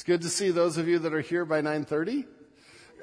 [0.00, 2.24] It's good to see those of you that are here by 9:30,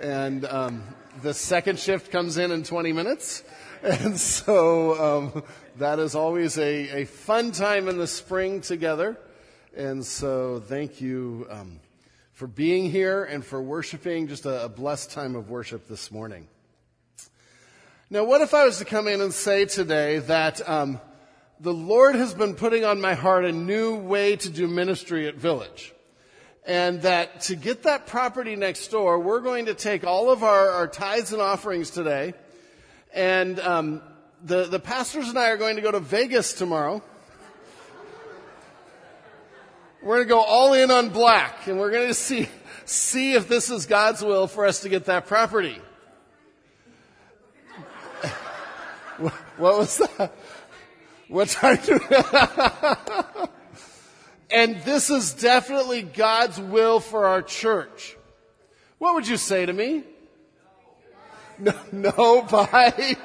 [0.01, 0.83] and um,
[1.21, 3.43] the second shift comes in in 20 minutes,
[3.83, 5.43] and so um,
[5.75, 9.15] that is always a, a, fun time in the spring together.
[9.75, 11.81] And so, thank you um,
[12.33, 14.27] for being here and for worshiping.
[14.27, 16.47] Just a, a blessed time of worship this morning.
[18.09, 20.99] Now, what if I was to come in and say today that um,
[21.59, 25.35] the Lord has been putting on my heart a new way to do ministry at
[25.35, 25.93] Village?
[26.67, 30.69] And that to get that property next door, we're going to take all of our,
[30.69, 32.33] our tithes and offerings today.
[33.13, 34.01] And um,
[34.43, 37.01] the, the pastors and I are going to go to Vegas tomorrow.
[40.03, 42.49] We're going to go all in on black, and we're going to see,
[42.85, 45.79] see if this is God's will for us to get that property.
[49.57, 50.31] What was that?
[51.27, 51.99] What time do
[54.49, 58.15] And this is definitely God's will for our church.
[58.97, 60.03] What would you say to me?
[61.59, 63.17] No, no, by.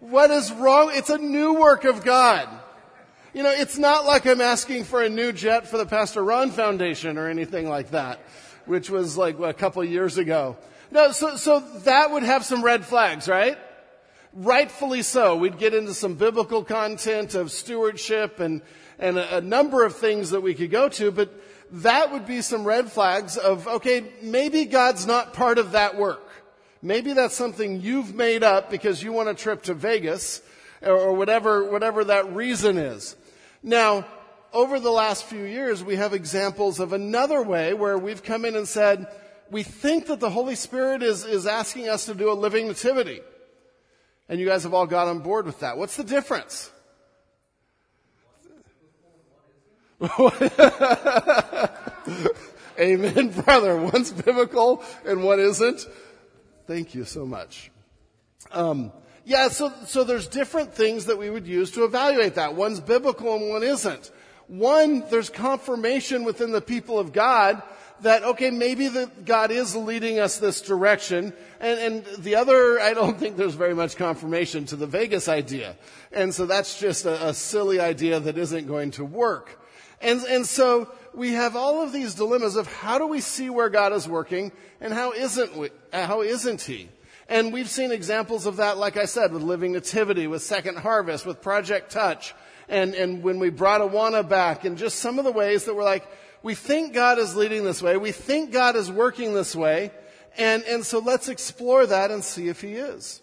[0.00, 0.90] What is wrong?
[0.92, 2.48] It's a new work of God.
[3.34, 6.50] You know, it's not like I'm asking for a new jet for the Pastor Ron
[6.50, 8.20] Foundation or anything like that,
[8.66, 10.56] which was like a couple years ago.
[10.90, 13.56] No, so, so that would have some red flags, right?
[14.34, 15.36] rightfully so.
[15.36, 18.62] We'd get into some biblical content of stewardship and,
[19.02, 21.30] and a, a number of things that we could go to, but
[21.72, 26.26] that would be some red flags of, okay, maybe God's not part of that work.
[26.80, 30.40] Maybe that's something you've made up because you want a trip to Vegas
[30.82, 33.16] or whatever, whatever that reason is.
[33.62, 34.06] Now,
[34.52, 38.54] over the last few years, we have examples of another way where we've come in
[38.54, 39.06] and said,
[39.50, 43.20] we think that the Holy Spirit is, is asking us to do a living nativity.
[44.28, 45.76] And you guys have all got on board with that.
[45.76, 46.70] What's the difference?
[52.78, 53.76] Amen, brother.
[53.76, 55.86] One's biblical and one isn't.
[56.66, 57.70] Thank you so much.
[58.50, 58.92] Um,
[59.24, 62.54] yeah, so, so there's different things that we would use to evaluate that.
[62.54, 64.10] One's biblical and one isn't.
[64.48, 67.62] One, there's confirmation within the people of God
[68.00, 68.90] that, okay, maybe
[69.24, 71.32] God is leading us this direction.
[71.60, 75.76] And, and the other, I don't think there's very much confirmation to the Vegas idea.
[76.10, 79.61] And so that's just a, a silly idea that isn't going to work.
[80.02, 83.68] And, and so we have all of these dilemmas of how do we see where
[83.68, 86.88] God is working and how isn't we, uh, how isn't He?
[87.28, 91.24] And we've seen examples of that, like I said, with Living Nativity, with Second Harvest,
[91.24, 92.34] with Project Touch,
[92.68, 95.84] and, and when we brought Awana back, and just some of the ways that we're
[95.84, 96.06] like,
[96.42, 97.96] we think God is leading this way.
[97.96, 99.92] We think God is working this way.
[100.36, 103.22] And, and so let's explore that and see if He is.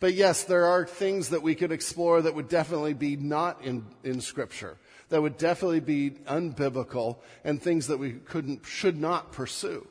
[0.00, 3.84] But yes, there are things that we could explore that would definitely be not in,
[4.02, 4.76] in Scripture,
[5.08, 9.86] that would definitely be unbiblical, and things that we couldn't, should not pursue.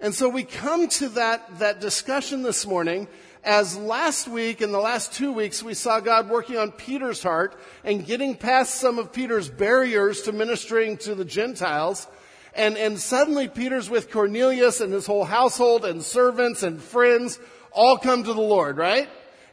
[0.00, 3.08] And so we come to that, that discussion this morning
[3.42, 7.58] as last week and the last two weeks we saw God working on Peter's heart
[7.82, 12.06] and getting past some of Peter's barriers to ministering to the Gentiles.
[12.54, 17.40] And, and suddenly Peter's with Cornelius and his whole household and servants and friends
[17.72, 19.08] all come to the Lord, right?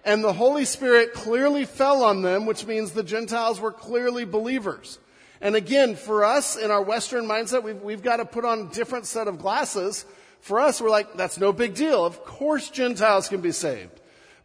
[0.06, 5.00] And the Holy Spirit clearly fell on them, which means the Gentiles were clearly believers.
[5.42, 8.70] And again, for us in our Western mindset, we've, we've got to put on a
[8.70, 10.06] different set of glasses
[10.46, 12.06] for us, we're like, that's no big deal.
[12.06, 14.00] Of course Gentiles can be saved.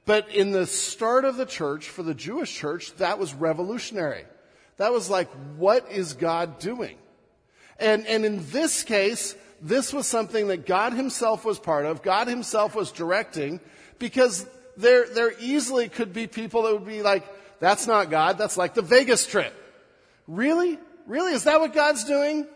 [0.07, 4.25] But in the start of the church, for the Jewish church, that was revolutionary.
[4.79, 5.29] That was like,
[5.59, 6.97] what is God doing?
[7.79, 12.01] And, and in this case, this was something that God himself was part of.
[12.01, 13.61] God himself was directing
[13.99, 17.25] because there, there easily could be people that would be like,
[17.61, 18.39] that's not God.
[18.39, 19.53] That's like the Vegas trip.
[20.27, 20.79] Really?
[21.07, 21.33] Really?
[21.33, 22.47] Is that what God's doing?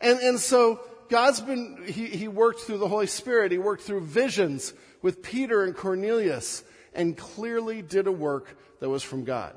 [0.00, 3.52] And, and so God's been, he, he worked through the Holy Spirit.
[3.52, 6.62] He worked through visions with Peter and Cornelius
[6.94, 9.54] and clearly did a work that was from God.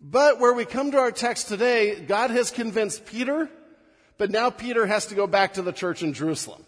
[0.00, 3.48] But where we come to our text today, God has convinced Peter,
[4.18, 6.64] but now Peter has to go back to the church in Jerusalem.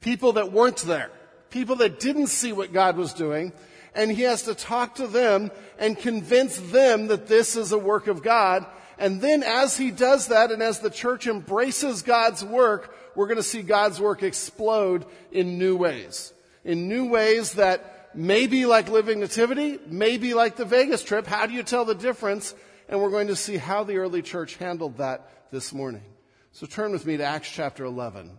[0.00, 1.10] People that weren't there.
[1.50, 3.52] People that didn't see what God was doing.
[3.94, 8.06] And he has to talk to them and convince them that this is a work
[8.06, 8.64] of God
[9.00, 13.38] and then as he does that and as the church embraces God's work, we're going
[13.38, 16.34] to see God's work explode in new ways.
[16.64, 21.26] In new ways that may be like Living Nativity, may be like the Vegas trip.
[21.26, 22.54] How do you tell the difference?
[22.90, 26.04] And we're going to see how the early church handled that this morning.
[26.52, 28.30] So turn with me to Acts chapter 11.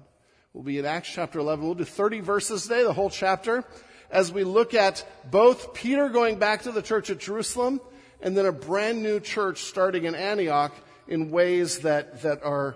[0.54, 1.64] We'll be in Acts chapter 11.
[1.64, 3.64] We'll do 30 verses today, the whole chapter,
[4.10, 7.80] as we look at both Peter going back to the church at Jerusalem
[8.22, 10.74] and then a brand new church starting in Antioch
[11.08, 12.76] in ways that, that are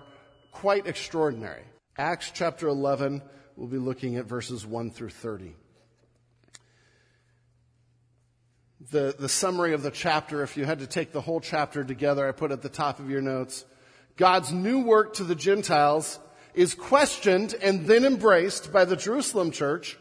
[0.53, 1.63] quite extraordinary.
[1.97, 3.21] Acts chapter 11,
[3.57, 5.53] we'll be looking at verses 1 through 30.
[8.91, 12.25] The, the summary of the chapter, if you had to take the whole chapter together,
[12.25, 13.65] I put at the top of your notes.
[14.15, 16.19] God's new work to the Gentiles
[16.55, 19.97] is questioned and then embraced by the Jerusalem church,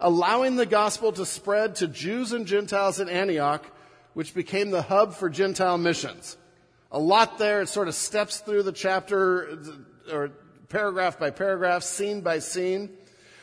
[0.00, 3.64] allowing the gospel to spread to Jews and Gentiles in Antioch,
[4.14, 6.36] which became the hub for Gentile missions.
[6.90, 7.62] A lot there.
[7.62, 9.58] It sort of steps through the chapter
[10.10, 10.32] or
[10.68, 12.90] paragraph by paragraph, scene by scene.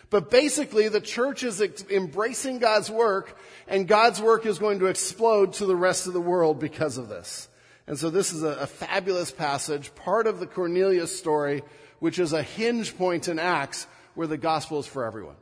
[0.10, 5.54] But basically, the church is embracing God's work, and God's work is going to explode
[5.54, 7.48] to the rest of the world because of this.
[7.88, 11.64] And so this is a, a fabulous passage, part of the Cornelius story,
[12.00, 15.36] which is a hinge point in Acts where the gospel is for everyone.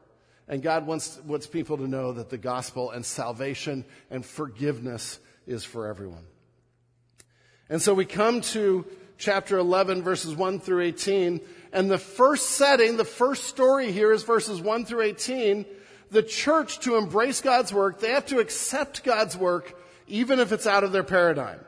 [0.48, 5.64] And God wants, wants people to know that the gospel and salvation and forgiveness is
[5.64, 6.26] for everyone.
[7.70, 8.86] And so we come to
[9.18, 11.42] chapter 11, verses 1 through 18.
[11.74, 15.66] And the first setting, the first story here is verses 1 through 18.
[16.12, 19.78] The church, to embrace God's work, they have to accept God's work,
[20.08, 21.60] even if it's out of their paradigm.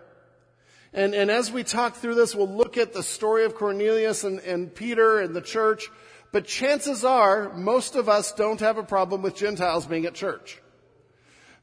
[0.93, 4.39] And, and as we talk through this, we'll look at the story of Cornelius and,
[4.39, 5.89] and Peter and the church.
[6.31, 10.61] But chances are, most of us don't have a problem with Gentiles being at church.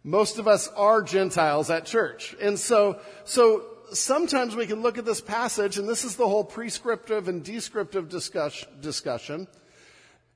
[0.02, 2.36] Most of us are Gentiles at church.
[2.40, 6.44] And so, so sometimes we can look at this passage, and this is the whole
[6.44, 9.48] prescriptive and descriptive discuss, discussion.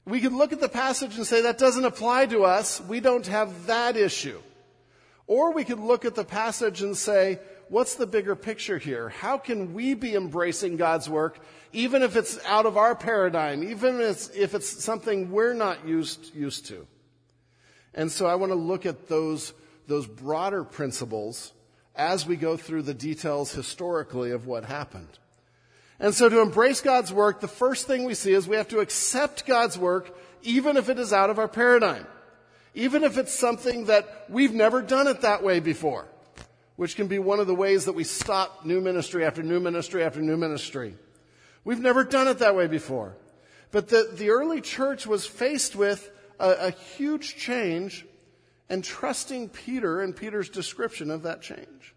[0.05, 2.81] We can look at the passage and say that doesn't apply to us.
[2.81, 4.41] We don't have that issue.
[5.27, 7.39] Or we could look at the passage and say,
[7.71, 9.09] what's the bigger picture here?
[9.09, 11.39] How can we be embracing God's work,
[11.73, 15.87] even if it's out of our paradigm, even if it's, if it's something we're not
[15.87, 16.87] used, used to?
[17.95, 19.55] And so I want to look at those,
[19.87, 21.53] those broader principles
[21.97, 25.19] as we go through the details historically of what happened.
[25.99, 28.81] And so to embrace God's work, the first thing we see is we have to
[28.81, 32.07] accept God's work even if it is out of our paradigm.
[32.75, 36.07] Even if it's something that we've never done it that way before,
[36.81, 40.03] which can be one of the ways that we stop new ministry after new ministry
[40.03, 40.95] after new ministry.
[41.63, 43.19] We've never done it that way before.
[43.71, 48.07] But the, the early church was faced with a, a huge change
[48.71, 51.95] and trusting Peter and Peter's description of that change.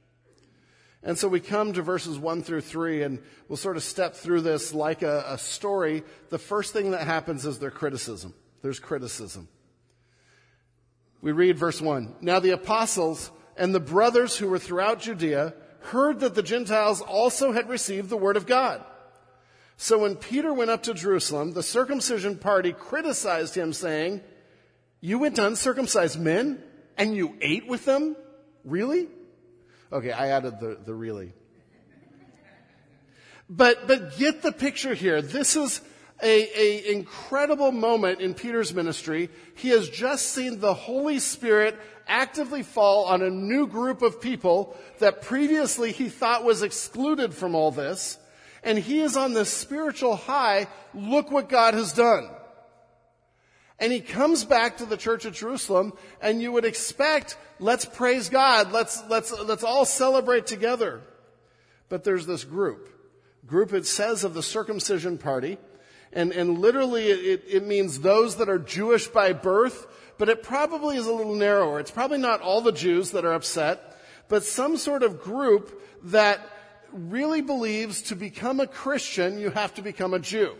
[1.02, 4.42] And so we come to verses 1 through 3, and we'll sort of step through
[4.42, 6.04] this like a, a story.
[6.28, 8.34] The first thing that happens is their criticism.
[8.62, 9.48] There's criticism.
[11.22, 12.18] We read verse 1.
[12.20, 17.52] Now the apostles and the brothers who were throughout Judea heard that the Gentiles also
[17.52, 18.84] had received the word of God.
[19.76, 24.22] So when Peter went up to Jerusalem, the circumcision party criticized him, saying,
[25.02, 26.64] you went to uncircumcised men
[26.98, 28.16] and you ate with them?
[28.64, 29.10] Really?
[29.92, 31.34] Okay, I added the, the really.
[33.50, 35.22] But, but get the picture here.
[35.22, 35.82] This is
[36.22, 39.30] a, a incredible moment in Peter's ministry.
[39.56, 41.78] He has just seen the Holy Spirit
[42.08, 47.56] actively fall on a new group of people that previously he thought was excluded from
[47.56, 48.18] all this.
[48.64, 50.68] And he is on this spiritual high.
[50.94, 52.30] Look what God has done.
[53.80, 58.30] And he comes back to the church of Jerusalem and you would expect, let's praise
[58.30, 58.72] God.
[58.72, 61.02] Let's, let's, let's all celebrate together.
[61.90, 62.90] But there's this group.
[63.46, 65.58] Group it says of the circumcision party.
[66.14, 70.98] And, and literally it, it means those that are Jewish by birth, but it probably
[70.98, 71.80] is a little narrower.
[71.80, 73.98] It's probably not all the Jews that are upset,
[74.30, 76.40] but some sort of group that
[76.92, 80.56] really believes to become a Christian, you have to become a Jew.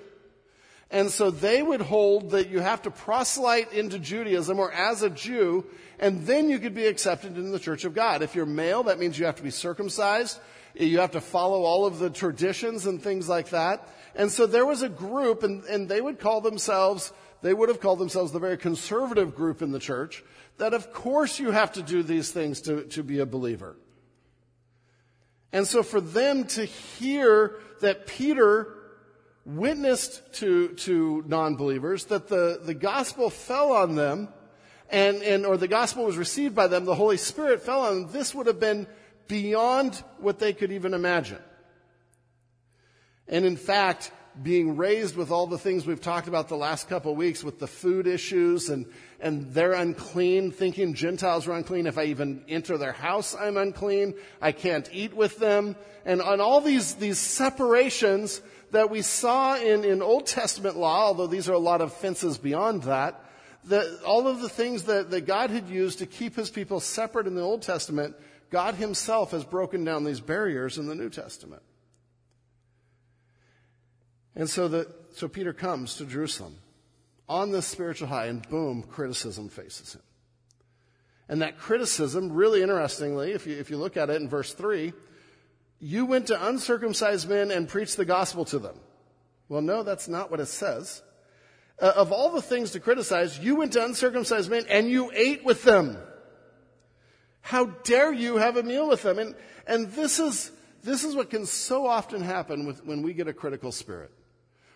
[0.90, 5.10] And so they would hold that you have to proselyte into Judaism or as a
[5.10, 5.66] Jew,
[6.00, 8.22] and then you could be accepted in the church of God.
[8.22, 10.40] If you're male, that means you have to be circumcised.
[10.76, 13.88] You have to follow all of the traditions and things like that.
[14.16, 17.82] And so there was a group, and, and they would call themselves, they would have
[17.82, 20.24] called themselves the very conservative group in the church,
[20.58, 23.76] that of course you have to do these things to, to be a believer.
[25.52, 28.74] And so for them to hear that Peter
[29.46, 34.30] witnessed to, to non-believers that the, the gospel fell on them
[34.90, 38.12] and, and, or the gospel was received by them, the Holy Spirit fell on them,
[38.12, 38.88] this would have been
[39.28, 41.40] beyond what they could even imagine.
[43.28, 44.12] And in fact,
[44.42, 47.68] being raised with all the things we've talked about the last couple weeks with the
[47.68, 48.88] food issues and,
[49.20, 51.86] and they're unclean, thinking Gentiles are unclean.
[51.86, 54.16] If I even enter their house, I'm unclean.
[54.42, 55.76] I can't eat with them.
[56.06, 61.28] And on all these, these separations that we saw in, in Old Testament law, although
[61.28, 63.24] these are a lot of fences beyond that,
[63.66, 67.28] that all of the things that, that God had used to keep his people separate
[67.28, 68.16] in the Old Testament,
[68.50, 71.62] God himself has broken down these barriers in the New Testament.
[74.36, 76.58] And so, the, so Peter comes to Jerusalem
[77.30, 80.02] on this spiritual high, and boom, criticism faces him.
[81.30, 84.94] And that criticism, really interestingly, if you, if you look at it in verse 3,
[85.80, 88.80] you went to uncircumcised men and preached the gospel to them.
[89.50, 91.02] Well, no, that's not what it says.
[91.82, 95.44] Uh, of all the things to criticize, you went to uncircumcised men and you ate
[95.44, 95.98] with them.
[97.42, 99.20] How dare you have a meal with them?
[99.20, 99.36] And,
[99.68, 100.52] and this is,
[100.84, 104.12] this is what can so often happen with, when we get a critical spirit.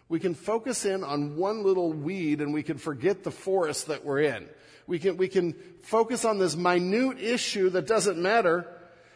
[0.09, 4.05] We can focus in on one little weed and we can forget the forest that
[4.05, 4.47] we're in.
[4.87, 8.65] We can, we can focus on this minute issue that doesn't matter.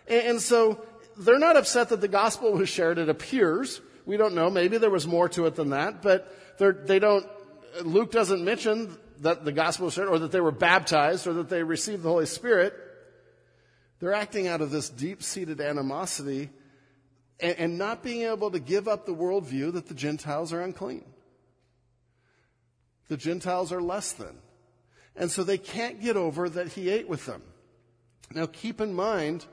[0.07, 0.83] And, and so
[1.17, 3.79] they're not upset that the gospel was shared, it appears.
[4.05, 4.49] We don't know.
[4.49, 7.25] Maybe there was more to it than that, but they don't,
[7.83, 11.49] Luke doesn't mention that the gospel was shared or that they were baptized or that
[11.49, 12.73] they received the Holy Spirit.
[13.99, 16.49] They're acting out of this deep seated animosity
[17.41, 21.05] and, and not being able to give up the worldview that the Gentiles are unclean.
[23.07, 24.37] The Gentiles are less than.
[25.15, 27.41] And so they can't get over that he ate with them.
[28.33, 29.45] Now keep in mind,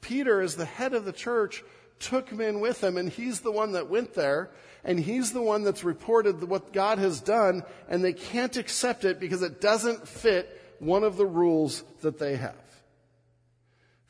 [0.00, 1.62] Peter, as the head of the church,
[1.98, 4.50] took men with him, and he's the one that went there,
[4.84, 9.20] and he's the one that's reported what God has done, and they can't accept it
[9.20, 10.48] because it doesn't fit
[10.78, 12.54] one of the rules that they have,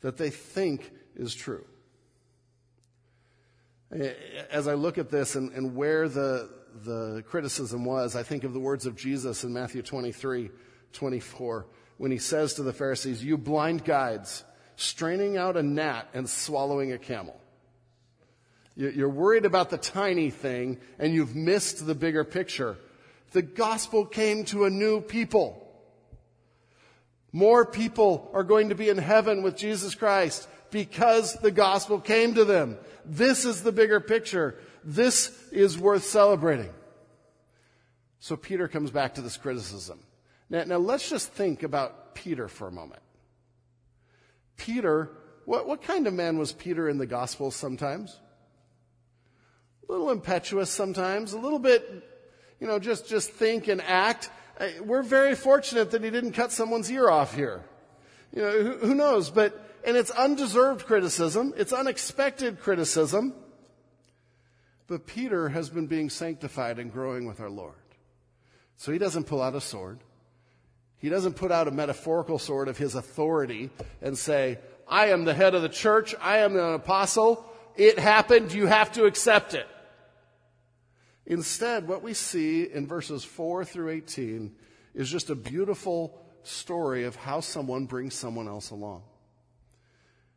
[0.01, 1.65] that they think is true.
[3.91, 6.49] As I look at this and, and where the,
[6.83, 10.51] the criticism was, I think of the words of Jesus in Matthew 23,
[10.93, 11.65] 24,
[11.97, 14.43] when he says to the Pharisees, You blind guides,
[14.75, 17.39] straining out a gnat and swallowing a camel.
[18.75, 22.77] You're worried about the tiny thing and you've missed the bigger picture.
[23.31, 25.65] The gospel came to a new people.
[27.33, 32.35] More people are going to be in heaven with Jesus Christ because the gospel came
[32.35, 32.77] to them.
[33.05, 34.55] This is the bigger picture.
[34.83, 36.69] This is worth celebrating.
[38.19, 39.99] So Peter comes back to this criticism.
[40.49, 43.01] Now, now let's just think about Peter for a moment.
[44.57, 45.09] Peter,
[45.45, 48.19] what, what kind of man was Peter in the gospel sometimes?
[49.87, 52.03] A little impetuous sometimes, a little bit,
[52.59, 54.29] you know, just, just think and act.
[54.83, 57.63] We're very fortunate that he didn't cut someone's ear off here.
[58.35, 59.29] You know, who, who knows?
[59.29, 63.33] But and it's undeserved criticism, it's unexpected criticism.
[64.85, 67.73] But Peter has been being sanctified and growing with our Lord.
[68.77, 69.99] So he doesn't pull out a sword.
[70.97, 75.33] He doesn't put out a metaphorical sword of his authority and say, I am the
[75.33, 76.13] head of the church.
[76.21, 77.43] I am an apostle.
[77.75, 78.53] It happened.
[78.53, 79.67] You have to accept it.
[81.25, 84.55] Instead, what we see in verses 4 through 18
[84.93, 89.01] is just a beautiful story of how someone brings someone else along.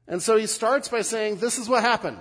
[0.09, 2.21] And so he starts by saying, This is what happened.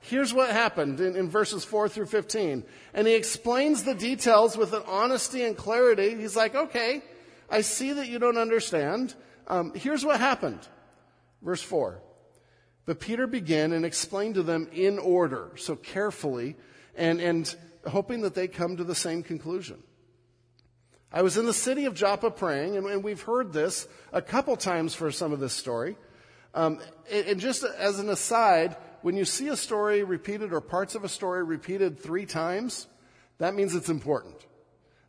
[0.00, 2.64] Here's what happened in, in, verses 4 through 15.
[2.92, 6.14] And he explains the details with an honesty and clarity.
[6.14, 7.02] He's like, Okay,
[7.50, 9.14] I see that you don't understand.
[9.46, 10.60] Um, here's what happened.
[11.42, 12.00] Verse 4.
[12.86, 16.56] But Peter began and explained to them in order, so carefully,
[16.94, 17.54] and, and
[17.86, 19.82] hoping that they come to the same conclusion.
[21.10, 24.56] I was in the city of Joppa praying, and, and we've heard this a couple
[24.56, 25.96] times for some of this story.
[26.54, 26.80] Um,
[27.10, 31.08] and just as an aside, when you see a story repeated or parts of a
[31.08, 32.86] story repeated three times,
[33.38, 34.36] that means it's important.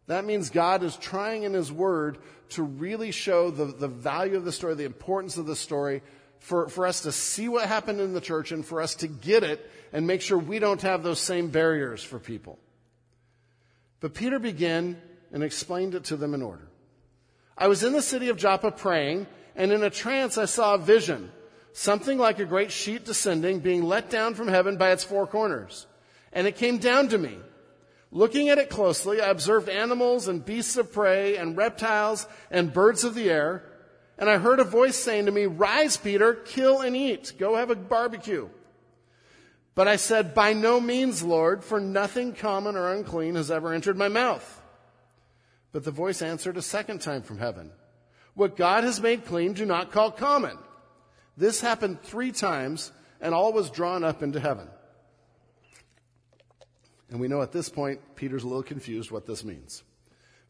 [0.07, 2.17] That means God is trying in His Word
[2.49, 6.01] to really show the, the value of the story, the importance of the story,
[6.39, 9.43] for, for us to see what happened in the church and for us to get
[9.43, 12.59] it and make sure we don't have those same barriers for people.
[13.99, 16.67] But Peter began and explained it to them in order.
[17.57, 20.79] I was in the city of Joppa praying, and in a trance I saw a
[20.79, 21.31] vision,
[21.73, 25.87] something like a great sheet descending, being let down from heaven by its four corners.
[26.33, 27.37] And it came down to me.
[28.11, 33.03] Looking at it closely, I observed animals and beasts of prey and reptiles and birds
[33.03, 33.63] of the air.
[34.17, 37.33] And I heard a voice saying to me, Rise, Peter, kill and eat.
[37.37, 38.47] Go have a barbecue.
[39.73, 43.97] But I said, By no means, Lord, for nothing common or unclean has ever entered
[43.97, 44.61] my mouth.
[45.73, 47.71] But the voice answered a second time from heaven.
[48.35, 50.57] What God has made clean, do not call common.
[51.37, 54.69] This happened three times, and all was drawn up into heaven.
[57.09, 59.83] And we know at this point, Peter's a little confused what this means.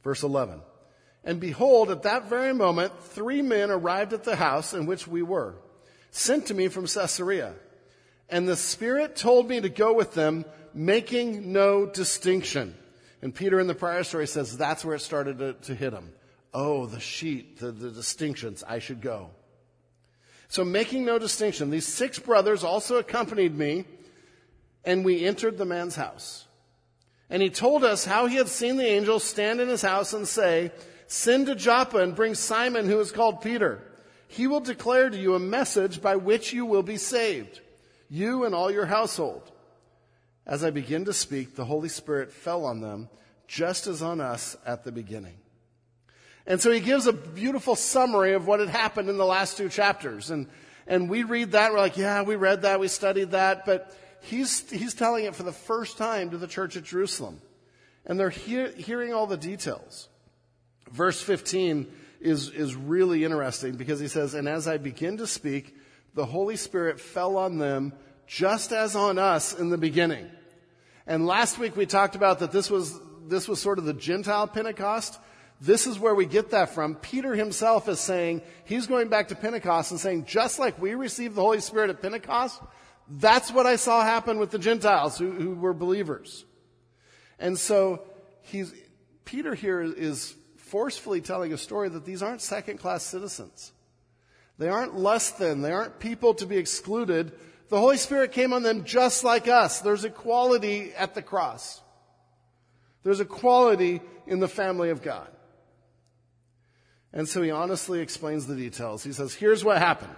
[0.04, 0.62] Verse 11.
[1.24, 5.24] And behold, at that very moment, three men arrived at the house in which we
[5.24, 5.56] were,
[6.12, 7.54] sent to me from Caesarea.
[8.30, 12.76] And the Spirit told me to go with them, making no distinction.
[13.22, 16.12] And Peter in the prior story says that's where it started to, to hit him.
[16.58, 19.32] Oh, the sheet, the, the distinctions, I should go.
[20.48, 23.84] So making no distinction, these six brothers also accompanied me,
[24.86, 26.48] and we entered the man's house.
[27.30, 30.26] And he told us how he had seen the angel stand in his house and
[30.26, 30.72] say,
[31.08, 33.82] Send to Joppa and bring Simon who is called Peter.
[34.30, 37.60] He will declare to you a message by which you will be saved,
[38.10, 39.52] you and all your household.
[40.48, 43.10] As I begin to speak, the Holy Spirit fell on them,
[43.46, 45.36] just as on us at the beginning.
[46.48, 49.70] And so he gives a beautiful summary of what had happened in the last two
[49.70, 50.30] chapters.
[50.30, 50.48] And,
[50.86, 54.70] and we read that, we're like, yeah, we read that, we studied that, but he's,
[54.70, 57.42] he's telling it for the first time to the church at Jerusalem.
[58.06, 60.08] And they're hear, hearing all the details.
[60.92, 65.76] Verse 15 is, is really interesting because he says, And as I begin to speak,
[66.14, 67.94] the Holy Spirit fell on them
[68.28, 70.30] just as on us in the beginning.
[71.08, 74.48] And last week we talked about that this was, this was sort of the Gentile
[74.48, 75.20] Pentecost.
[75.62, 76.96] This is where we get that from.
[76.96, 81.36] Peter himself is saying, he's going back to Pentecost and saying, just like we received
[81.36, 82.62] the Holy Spirit at Pentecost,
[83.10, 86.44] that's what I saw happen with the Gentiles who, who were believers.
[87.40, 88.04] And so
[88.42, 88.74] he's,
[89.24, 93.72] Peter here is forcefully telling a story that these aren't second class citizens.
[94.58, 95.62] They aren't less than.
[95.62, 97.32] They aren't people to be excluded.
[97.70, 99.82] The Holy Spirit came on them just like us.
[99.82, 101.82] There's equality at the cross.
[103.04, 105.28] There's equality in the family of God.
[107.16, 109.04] And so he honestly explains the details.
[109.04, 110.18] He says, here's what happened.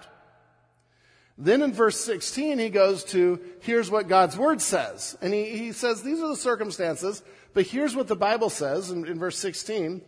[1.38, 5.16] Then in verse 16, he goes to, here's what God's word says.
[5.22, 7.22] And he, he says, these are the circumstances,
[7.54, 10.02] but here's what the Bible says in, in verse 16.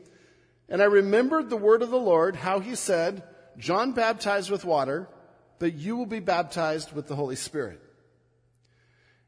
[0.68, 3.22] And I remembered the word of the Lord, how he said,
[3.60, 5.08] John baptized with water,
[5.60, 7.80] but you will be baptized with the Holy Spirit.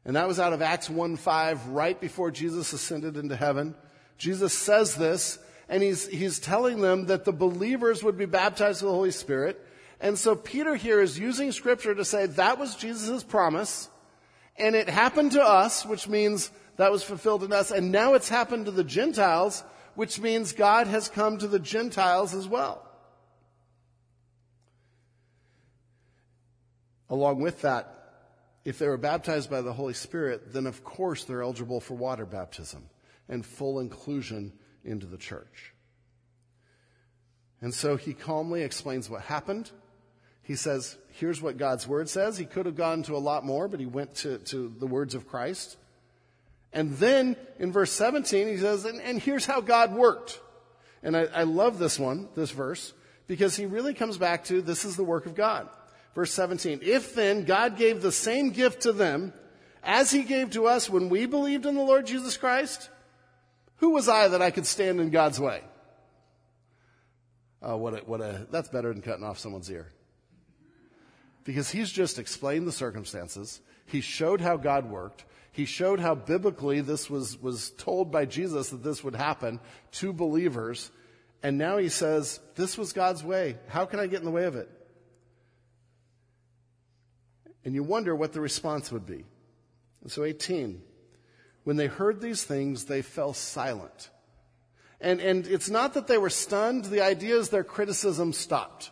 [0.04, 3.76] And that was out of Acts 1 5, right before Jesus ascended into heaven.
[4.18, 5.38] Jesus says this,
[5.68, 9.60] and he's, he's telling them that the believers would be baptized with the Holy Spirit.
[10.00, 13.88] And so Peter here is using scripture to say that was Jesus' promise,
[14.56, 18.28] and it happened to us, which means that was fulfilled in us, and now it's
[18.28, 19.62] happened to the Gentiles,
[19.94, 22.88] which means God has come to the Gentiles as well.
[27.08, 27.92] Along with that,
[28.64, 32.24] if they were baptized by the Holy Spirit, then of course they're eligible for water
[32.24, 32.88] baptism
[33.28, 34.52] and full inclusion
[34.84, 35.72] into the church.
[37.60, 39.70] And so he calmly explains what happened
[40.42, 42.36] he says, here's what God's word says.
[42.36, 45.14] He could have gone to a lot more, but he went to, to the words
[45.14, 45.76] of Christ.
[46.72, 50.40] And then in verse 17, he says, and, and here's how God worked.
[51.02, 52.92] And I, I love this one, this verse,
[53.28, 55.68] because he really comes back to this is the work of God.
[56.14, 59.32] Verse 17, if then God gave the same gift to them
[59.82, 62.90] as he gave to us when we believed in the Lord Jesus Christ,
[63.82, 65.60] who was I that I could stand in God's way?
[67.60, 69.92] Oh, what a, what a, that's better than cutting off someone's ear
[71.42, 73.60] because he's just explained the circumstances.
[73.86, 75.24] He showed how God worked.
[75.50, 79.58] He showed how biblically this was, was told by Jesus that this would happen
[79.92, 80.92] to believers.
[81.42, 83.58] And now he says, this was God's way.
[83.66, 84.70] How can I get in the way of it?
[87.64, 89.24] And you wonder what the response would be.
[90.02, 90.80] And so 18,
[91.64, 94.10] when they heard these things, they fell silent.
[95.00, 96.84] And, and it's not that they were stunned.
[96.84, 98.90] The idea is their criticism stopped.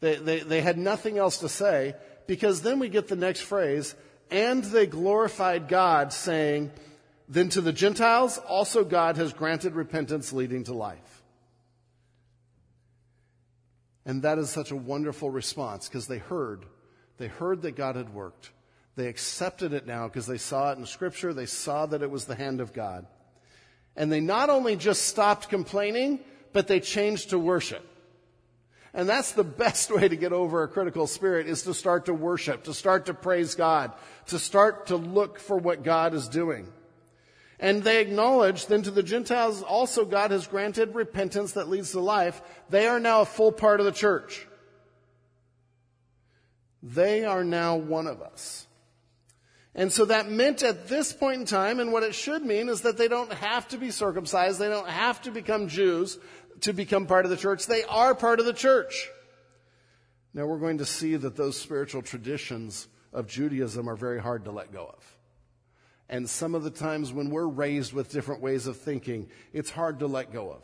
[0.00, 1.94] They, they, they had nothing else to say
[2.26, 3.94] because then we get the next phrase,
[4.30, 6.70] and they glorified God, saying,
[7.28, 11.22] Then to the Gentiles also God has granted repentance leading to life.
[14.06, 16.66] And that is such a wonderful response because they heard.
[17.16, 18.50] They heard that God had worked.
[18.96, 21.34] They accepted it now because they saw it in Scripture.
[21.34, 23.06] They saw that it was the hand of God.
[23.96, 26.20] And they not only just stopped complaining,
[26.52, 27.84] but they changed to worship.
[28.92, 32.14] And that's the best way to get over a critical spirit is to start to
[32.14, 33.92] worship, to start to praise God,
[34.26, 36.72] to start to look for what God is doing.
[37.58, 42.00] And they acknowledge then to the Gentiles also God has granted repentance that leads to
[42.00, 42.40] life.
[42.68, 44.46] They are now a full part of the church.
[46.82, 48.63] They are now one of us.
[49.74, 52.82] And so that meant at this point in time, and what it should mean is
[52.82, 54.60] that they don't have to be circumcised.
[54.60, 56.18] They don't have to become Jews
[56.60, 57.66] to become part of the church.
[57.66, 59.08] They are part of the church.
[60.32, 64.52] Now we're going to see that those spiritual traditions of Judaism are very hard to
[64.52, 65.16] let go of.
[66.08, 70.00] And some of the times when we're raised with different ways of thinking, it's hard
[70.00, 70.62] to let go of.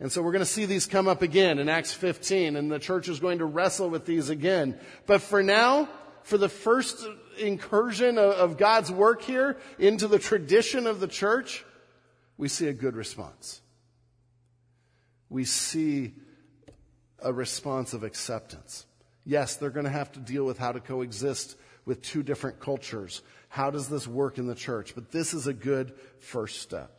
[0.00, 2.78] And so we're going to see these come up again in Acts 15, and the
[2.78, 4.78] church is going to wrestle with these again.
[5.06, 5.88] But for now,
[6.22, 7.06] for the first
[7.38, 11.64] incursion of, God's work here into the tradition of the church,
[12.36, 13.60] we see a good response
[15.30, 16.12] we see
[17.20, 18.84] a response of acceptance.
[19.24, 23.22] Yes, they're going to have to deal with how to coexist with two different cultures.
[23.48, 24.94] How does this work in the church?
[24.94, 26.90] But this is a good first step.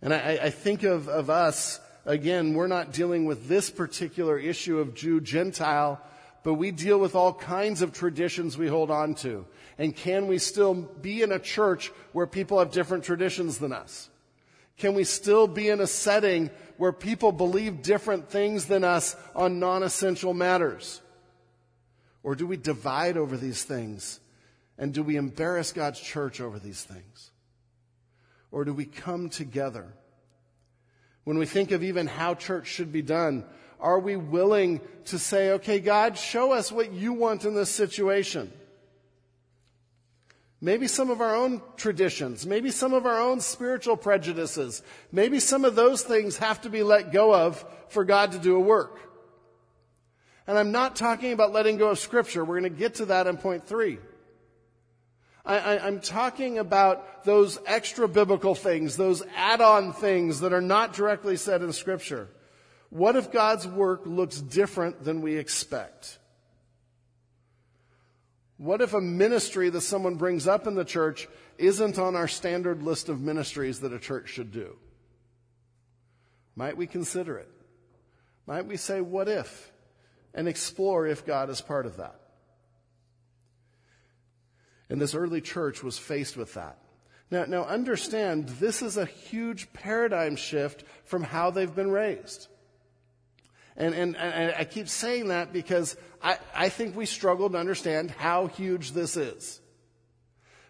[0.00, 4.78] And I, I think of, of us, again, we're not dealing with this particular issue
[4.78, 6.00] of Jew Gentile,
[6.42, 9.46] but we deal with all kinds of traditions we hold on to.
[9.76, 14.08] And can we still be in a church where people have different traditions than us?
[14.76, 19.58] Can we still be in a setting where people believe different things than us on
[19.58, 21.00] non essential matters?
[22.22, 24.20] Or do we divide over these things?
[24.78, 27.30] And do we embarrass God's church over these things?
[28.52, 29.92] Or do we come together?
[31.24, 33.44] When we think of even how church should be done,
[33.80, 38.52] are we willing to say, okay, God, show us what you want in this situation?
[40.60, 45.64] Maybe some of our own traditions, maybe some of our own spiritual prejudices, maybe some
[45.64, 48.98] of those things have to be let go of for God to do a work.
[50.48, 52.44] And I'm not talking about letting go of scripture.
[52.44, 53.98] We're going to get to that in point three.
[55.44, 61.36] I, am talking about those extra biblical things, those add-on things that are not directly
[61.36, 62.28] said in scripture.
[62.90, 66.18] What if God's work looks different than we expect?
[68.56, 72.82] What if a ministry that someone brings up in the church isn't on our standard
[72.82, 74.76] list of ministries that a church should do?
[76.56, 77.50] Might we consider it?
[78.46, 79.70] Might we say, what if?
[80.34, 82.18] And explore if God is part of that.
[84.90, 86.78] And this early church was faced with that.
[87.30, 92.48] Now, now understand, this is a huge paradigm shift from how they've been raised.
[93.78, 98.10] And, and, and I keep saying that because I, I think we struggle to understand
[98.10, 99.60] how huge this is.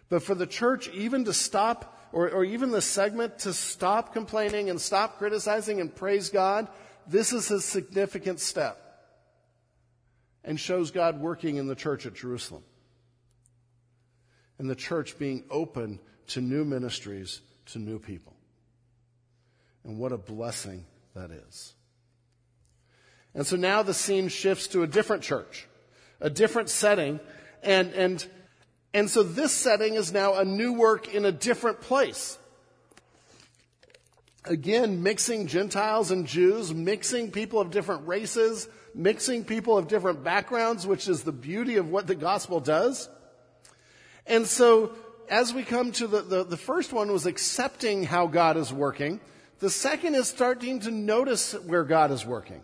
[0.09, 4.69] But for the church even to stop, or, or even the segment to stop complaining
[4.69, 6.67] and stop criticizing and praise God,
[7.07, 8.79] this is a significant step
[10.43, 12.63] and shows God working in the church at Jerusalem
[14.59, 18.35] and the church being open to new ministries, to new people.
[19.83, 21.73] And what a blessing that is.
[23.35, 25.67] And so now the scene shifts to a different church,
[26.19, 27.19] a different setting,
[27.61, 28.25] and, and,
[28.93, 32.37] and so this setting is now a new work in a different place.
[34.45, 40.87] Again, mixing Gentiles and Jews, mixing people of different races, mixing people of different backgrounds,
[40.87, 43.09] which is the beauty of what the gospel does.
[44.25, 44.93] And so,
[45.29, 49.19] as we come to the, the, the, first one was accepting how God is working.
[49.59, 52.61] The second is starting to notice where God is working.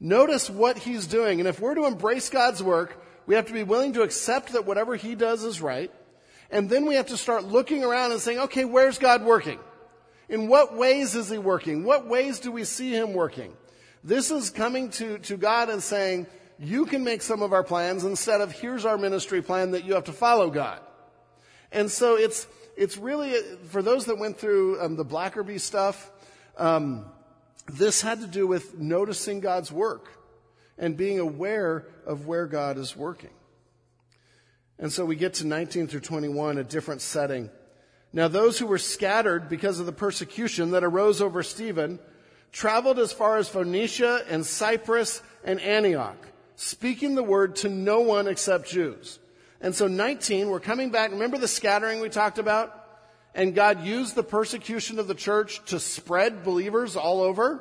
[0.00, 1.40] Notice what He's doing.
[1.40, 4.66] And if we're to embrace God's work, we have to be willing to accept that
[4.66, 5.90] whatever He does is right.
[6.50, 9.58] And then we have to start looking around and saying, okay, where's God working?
[10.28, 11.84] In what ways is He working?
[11.84, 13.54] What ways do we see Him working?
[14.02, 16.26] This is coming to, to God and saying,
[16.58, 19.94] you can make some of our plans instead of here's our ministry plan that you
[19.94, 20.80] have to follow God.
[21.72, 23.34] And so it's, it's really,
[23.70, 26.10] for those that went through um, the Blackaby stuff,
[26.56, 27.06] um,
[27.66, 30.08] this had to do with noticing God's work
[30.78, 33.30] and being aware of where God is working.
[34.78, 37.50] And so we get to 19 through 21, a different setting.
[38.12, 41.98] Now those who were scattered because of the persecution that arose over Stephen
[42.52, 46.16] traveled as far as Phoenicia and Cyprus and Antioch
[46.56, 49.18] speaking the word to no one except Jews.
[49.60, 51.10] And so 19, we're coming back.
[51.10, 52.83] Remember the scattering we talked about?
[53.34, 57.60] And God used the persecution of the church to spread believers all over.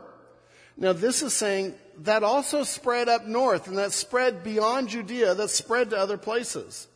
[0.78, 5.50] Now this is saying that also spread up north and that spread beyond Judea, that
[5.50, 6.88] spread to other places.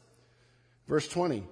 [0.88, 1.44] Verse 20.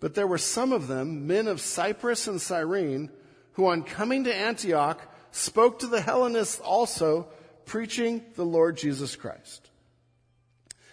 [0.00, 3.10] But there were some of them, men of Cyprus and Cyrene,
[3.52, 7.28] who on coming to Antioch spoke to the Hellenists also,
[7.64, 9.70] preaching the Lord Jesus Christ.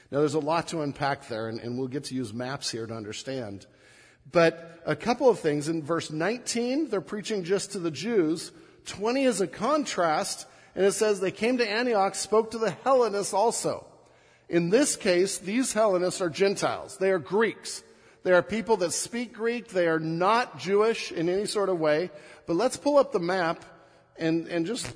[0.10, 2.86] Now, there's a lot to unpack there, and, and we'll get to use maps here
[2.86, 3.66] to understand.
[4.30, 5.70] But a couple of things.
[5.70, 8.52] In verse 19, they're preaching just to the Jews.
[8.86, 13.34] 20 is a contrast, and it says they came to Antioch, spoke to the Hellenists
[13.34, 13.86] also.
[14.50, 16.98] In this case, these Hellenists are Gentiles.
[16.98, 17.84] They are Greeks.
[18.24, 19.70] They are people that speak Greek.
[19.70, 22.12] They are not Jewish in any sort of way.
[22.46, 23.64] But let's pull up the map
[24.18, 24.94] and, and just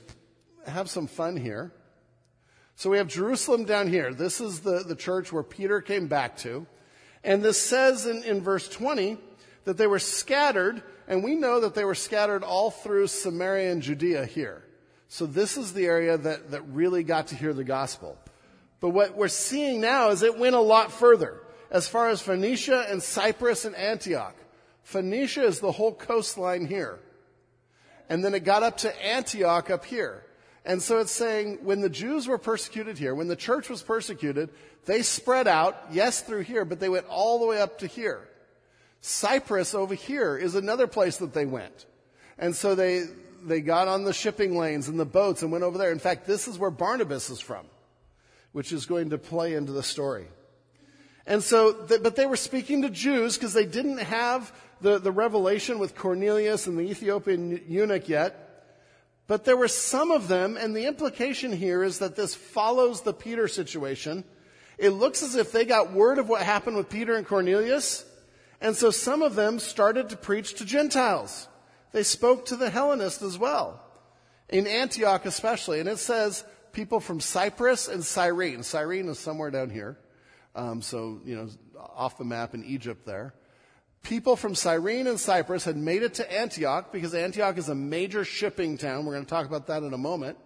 [0.68, 1.72] have some fun here.
[2.76, 4.14] So we have Jerusalem down here.
[4.14, 6.68] This is the, the church where Peter came back to.
[7.26, 9.18] And this says in, in verse 20
[9.66, 13.82] that they were scattered, and we know that they were scattered all through Samaria and
[13.82, 14.64] Judea here.
[15.08, 18.18] So this is the area that, that really got to hear the gospel.
[18.80, 22.86] But what we're seeing now is it went a lot further, as far as Phoenicia
[22.90, 24.36] and Cyprus and Antioch.
[24.84, 27.00] Phoenicia is the whole coastline here.
[28.08, 30.25] And then it got up to Antioch up here.
[30.66, 34.50] And so it's saying when the Jews were persecuted here, when the church was persecuted,
[34.86, 38.28] they spread out, yes, through here, but they went all the way up to here.
[39.02, 41.86] Cyprus over here is another place that they went.
[42.40, 43.04] And so they,
[43.44, 45.92] they got on the shipping lanes and the boats and went over there.
[45.92, 47.68] In fact, this is where Barnabas is from,
[48.52, 50.26] which is going to play into the story.
[51.28, 54.52] And so, but they were speaking to Jews because they didn't have
[54.82, 58.45] the, the revelation with Cornelius and the Ethiopian eunuch yet.
[59.28, 63.14] But there were some of them, and the implication here is that this follows the
[63.14, 64.24] Peter situation.
[64.78, 68.06] It looks as if they got word of what happened with Peter and Cornelius,
[68.62, 71.48] and so some of them started to preach to Gentiles.
[71.92, 73.82] They spoke to the Hellenists as well,
[74.50, 75.80] in Antioch especially.
[75.80, 78.64] And it says people from Cyprus and Cyrene.
[78.64, 79.98] Cyrene is somewhere down here,
[80.56, 81.50] um, so, you know,
[81.96, 83.34] off the map in Egypt there
[84.06, 88.24] people from Cyrene and Cyprus had made it to Antioch because Antioch is a major
[88.24, 89.06] shipping town.
[89.06, 90.38] We're going to talk about that in a moment.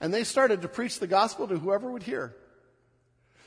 [0.00, 2.36] And they started to preach the gospel to whoever would hear.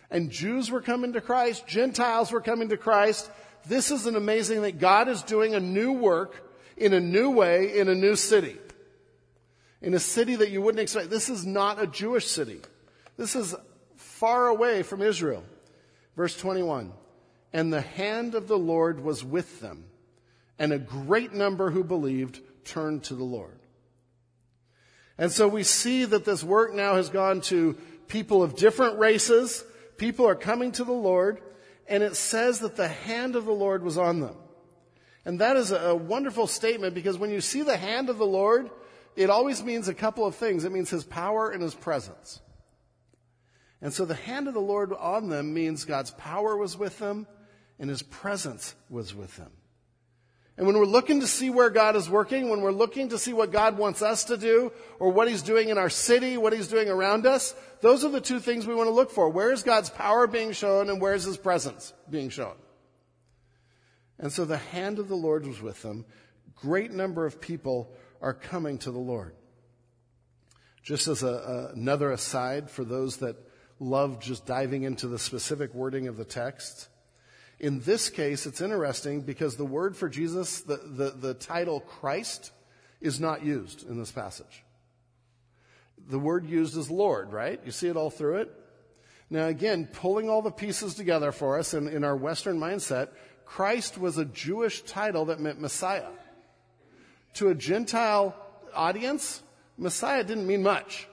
[0.09, 3.29] And Jews were coming to Christ, Gentiles were coming to Christ.
[3.67, 7.77] This is an amazing that God is doing a new work in a new way
[7.77, 8.57] in a new city.
[9.81, 11.09] In a city that you wouldn't expect.
[11.09, 12.61] This is not a Jewish city.
[13.17, 13.55] This is
[13.95, 15.43] far away from Israel.
[16.15, 16.91] Verse 21
[17.53, 19.85] and the hand of the Lord was with them,
[20.59, 23.59] and a great number who believed turned to the Lord.
[25.17, 27.75] And so we see that this work now has gone to
[28.07, 29.63] people of different races.
[29.97, 31.41] People are coming to the Lord,
[31.87, 34.35] and it says that the hand of the Lord was on them.
[35.25, 38.69] And that is a wonderful statement because when you see the hand of the Lord,
[39.15, 40.63] it always means a couple of things.
[40.63, 42.39] It means his power and his presence.
[43.81, 47.27] And so the hand of the Lord on them means God's power was with them
[47.79, 49.51] and his presence was with them.
[50.57, 53.31] And when we're looking to see where God is working, when we're looking to see
[53.31, 56.67] what God wants us to do, or what He's doing in our city, what He's
[56.67, 59.29] doing around us, those are the two things we want to look for.
[59.29, 62.55] Where is God's power being shown, and where is His presence being shown?
[64.17, 66.05] And so the hand of the Lord was with them.
[66.55, 69.35] Great number of people are coming to the Lord.
[70.81, 73.35] Just as a, a, another aside for those that
[73.79, 76.87] love just diving into the specific wording of the text,
[77.59, 82.51] in this case, it's interesting because the word for Jesus, the, the, the title Christ,
[83.01, 84.63] is not used in this passage.
[86.09, 87.59] The word used is Lord, right?
[87.65, 88.53] You see it all through it?
[89.29, 93.09] Now, again, pulling all the pieces together for us in, in our Western mindset,
[93.45, 96.09] Christ was a Jewish title that meant Messiah.
[97.35, 98.35] To a Gentile
[98.73, 99.41] audience,
[99.77, 101.07] Messiah didn't mean much.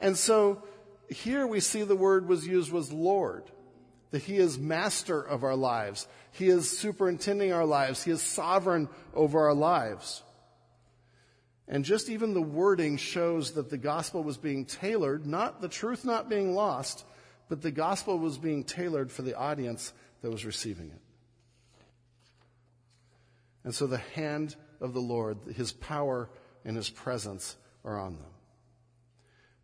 [0.00, 0.62] And so
[1.08, 3.44] here we see the word was used was Lord
[4.10, 6.06] that He is master of our lives.
[6.32, 8.02] He is superintending our lives.
[8.02, 10.22] He is sovereign over our lives.
[11.66, 16.04] And just even the wording shows that the gospel was being tailored, not the truth
[16.04, 17.04] not being lost,
[17.48, 19.92] but the gospel was being tailored for the audience
[20.22, 21.00] that was receiving it.
[23.64, 26.30] And so the hand of the Lord, his power
[26.64, 28.30] and his presence are on them.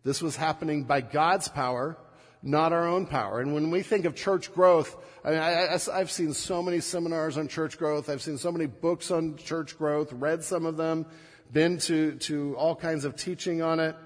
[0.05, 1.97] This was happening by God's power
[2.45, 3.41] not our own power.
[3.41, 7.39] And when we think of church growth, I mean, I, have seen so many seminars
[7.39, 8.11] on church growth.
[8.11, 11.07] I've seen so many books on church growth, read some of them,
[11.51, 13.97] been to, to all kinds of teaching on it.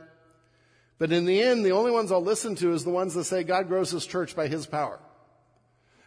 [0.98, 3.42] But in the end, the only ones I'll listen to is the ones that say
[3.42, 5.00] God grows his church by his power.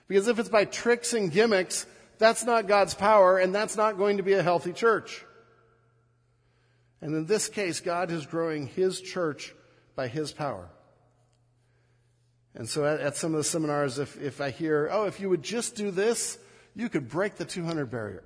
[0.07, 1.85] Because if it's by tricks and gimmicks,
[2.17, 5.25] that's not God's power and that's not going to be a healthy church.
[7.01, 9.53] And in this case, God is growing his church
[9.95, 10.69] by his power.
[12.55, 15.29] And so at, at, some of the seminars, if, if I hear, oh, if you
[15.29, 16.37] would just do this,
[16.75, 18.23] you could break the 200 barrier.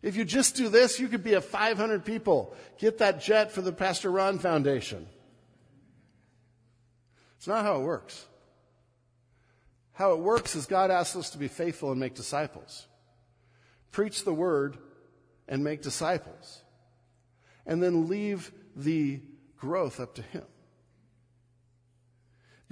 [0.00, 2.54] If you just do this, you could be a 500 people.
[2.78, 5.06] Get that jet for the Pastor Ron Foundation.
[7.38, 8.26] It's not how it works.
[9.92, 12.86] How it works is God asks us to be faithful and make disciples.
[13.90, 14.78] Preach the word
[15.46, 16.62] and make disciples.
[17.66, 19.20] And then leave the
[19.56, 20.44] growth up to Him.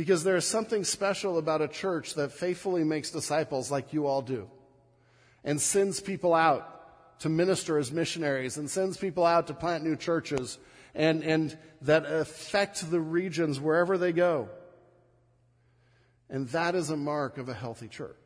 [0.01, 4.23] Because there is something special about a church that faithfully makes disciples like you all
[4.23, 4.49] do
[5.45, 9.97] and sends people out to minister as missionaries and sends people out to plant new
[9.97, 10.57] churches
[10.95, 14.49] and, and that affect the regions wherever they go.
[16.31, 18.17] And that is a mark of a healthy church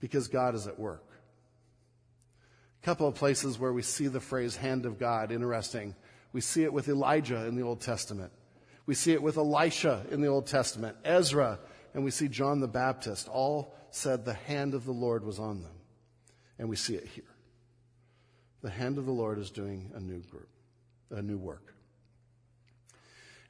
[0.00, 1.04] because God is at work.
[2.82, 5.94] A couple of places where we see the phrase hand of God, interesting.
[6.32, 8.32] We see it with Elijah in the Old Testament.
[8.88, 11.58] We see it with Elisha in the Old Testament, Ezra,
[11.92, 13.28] and we see John the Baptist.
[13.28, 15.74] All said the hand of the Lord was on them.
[16.58, 17.28] And we see it here.
[18.62, 20.48] The hand of the Lord is doing a new group.
[21.10, 21.74] a new work.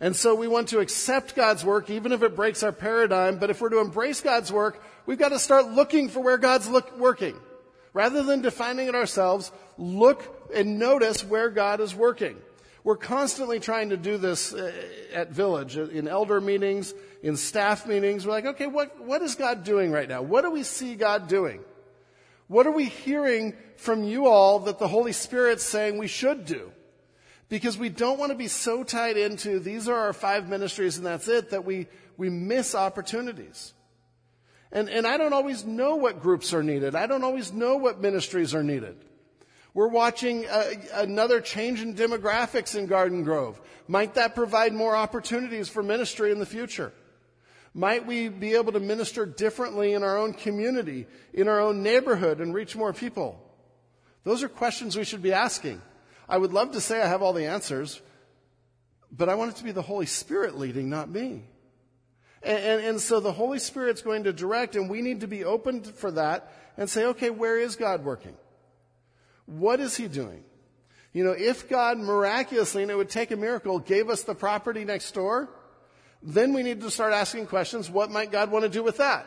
[0.00, 3.38] And so we want to accept God's work, even if it breaks our paradigm.
[3.38, 6.68] But if we're to embrace God's work, we've got to start looking for where God's
[6.68, 7.36] look, working.
[7.92, 12.38] Rather than defining it ourselves, look and notice where God is working.
[12.88, 14.72] We're constantly trying to do this uh,
[15.12, 18.24] at Village, uh, in elder meetings, in staff meetings.
[18.24, 20.22] We're like, okay, what, what is God doing right now?
[20.22, 21.60] What do we see God doing?
[22.46, 26.72] What are we hearing from you all that the Holy Spirit's saying we should do?
[27.50, 31.04] Because we don't want to be so tied into these are our five ministries and
[31.04, 33.74] that's it that we, we miss opportunities.
[34.72, 36.94] And, and I don't always know what groups are needed.
[36.94, 38.96] I don't always know what ministries are needed.
[39.74, 43.60] We're watching a, another change in demographics in Garden Grove.
[43.86, 46.92] Might that provide more opportunities for ministry in the future?
[47.74, 52.40] Might we be able to minister differently in our own community, in our own neighborhood,
[52.40, 53.40] and reach more people?
[54.24, 55.80] Those are questions we should be asking.
[56.28, 58.00] I would love to say I have all the answers,
[59.10, 61.44] but I want it to be the Holy Spirit leading, not me.
[62.42, 65.44] And, and, and, so the Holy Spirit's going to direct, and we need to be
[65.44, 68.36] open for that and say, okay, where is God working?
[69.48, 70.44] What is He doing?
[71.12, 74.84] You know, if God miraculously, and it would take a miracle, gave us the property
[74.84, 75.48] next door,
[76.22, 79.26] then we need to start asking questions, what might God want to do with that?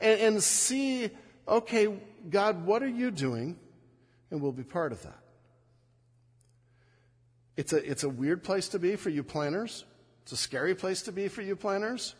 [0.00, 1.10] And, and see,
[1.48, 1.98] okay,
[2.30, 3.58] God, what are you doing?
[4.30, 5.18] And we'll be part of that.
[7.56, 9.84] It's a, it's a weird place to be for you planners.
[10.22, 12.14] It's a scary place to be for you planners.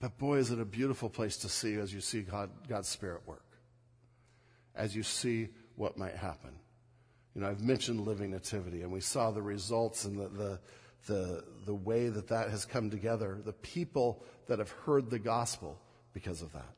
[0.00, 3.22] But boy, is it a beautiful place to see as you see God, God's Spirit
[3.26, 3.44] work.
[4.74, 5.48] As you see
[5.80, 6.50] what might happen.
[7.34, 10.60] You know, I've mentioned Living Nativity, and we saw the results and the, the,
[11.06, 15.80] the, the way that that has come together, the people that have heard the gospel
[16.12, 16.74] because of that.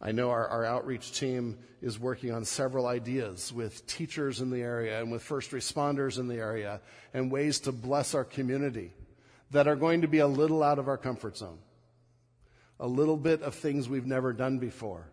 [0.00, 4.62] I know our, our, outreach team is working on several ideas with teachers in the
[4.62, 6.80] area and with first responders in the area
[7.12, 8.94] and ways to bless our community
[9.50, 11.58] that are going to be a little out of our comfort zone.
[12.78, 15.10] A little bit of things we've never done before.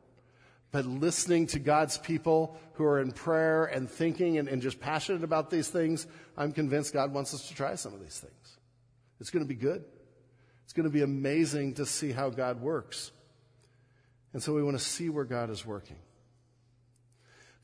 [0.72, 5.24] But listening to God's people who are in prayer and thinking and, and just passionate
[5.24, 8.58] about these things, I'm convinced God wants us to try some of these things.
[9.20, 9.84] It's going to be good.
[10.66, 13.12] It's going to be amazing to see how God works.
[14.34, 15.96] And so we want to see where God is working.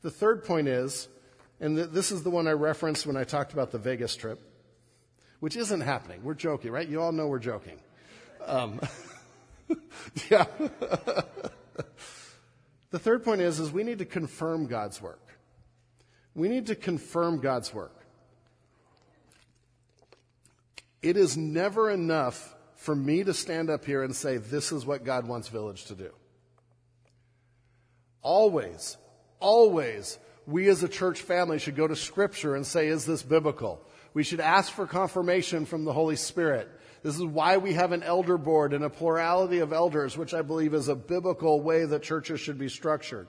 [0.00, 1.08] The third point is,
[1.60, 4.40] and this is the one I referenced when I talked about the Vegas trip,
[5.40, 6.24] which isn't happening.
[6.24, 6.88] We're joking, right?
[6.88, 7.78] You all know we're joking.
[8.44, 8.80] Um,
[10.30, 10.46] yeah.
[12.94, 15.36] the third point is, is we need to confirm God's work.
[16.32, 18.06] We need to confirm God's work.
[21.02, 25.02] It is never enough for me to stand up here and say, this is what
[25.02, 26.12] God wants Village to do.
[28.22, 28.96] Always,
[29.40, 33.80] always, we as a church family should go to Scripture and say, is this biblical?
[34.12, 36.70] We should ask for confirmation from the Holy Spirit.
[37.04, 40.40] This is why we have an elder board and a plurality of elders, which I
[40.40, 43.28] believe is a biblical way that churches should be structured.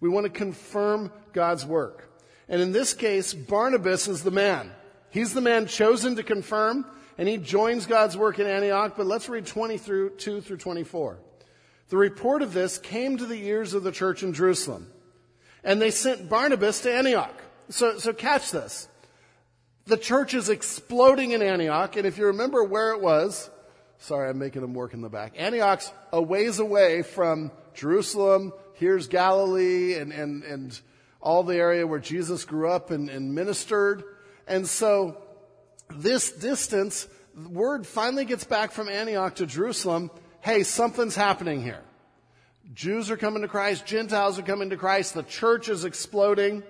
[0.00, 2.08] We want to confirm God's work.
[2.48, 4.72] And in this case, Barnabas is the man.
[5.10, 6.86] He's the man chosen to confirm,
[7.18, 8.94] and he joins God's work in Antioch.
[8.96, 11.18] But let's read 20 through 2 through 24.
[11.90, 14.90] The report of this came to the ears of the church in Jerusalem,
[15.62, 17.38] and they sent Barnabas to Antioch.
[17.68, 18.88] So, so catch this.
[19.86, 23.50] The church is exploding in Antioch, and if you remember where it was,
[23.98, 25.34] sorry, I'm making them work in the back.
[25.36, 28.52] Antioch's a ways away from Jerusalem.
[28.74, 30.80] Here's Galilee and, and, and
[31.20, 34.04] all the area where Jesus grew up and, and ministered.
[34.46, 35.20] And so
[35.90, 37.08] this distance,
[37.50, 41.82] word finally gets back from Antioch to Jerusalem, hey, something's happening here.
[42.72, 46.62] Jews are coming to Christ, Gentiles are coming to Christ, the church is exploding.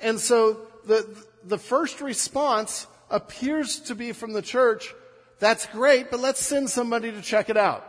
[0.00, 1.06] And so the,
[1.44, 4.94] the first response appears to be from the church,
[5.38, 7.84] that's great, but let's send somebody to check it out.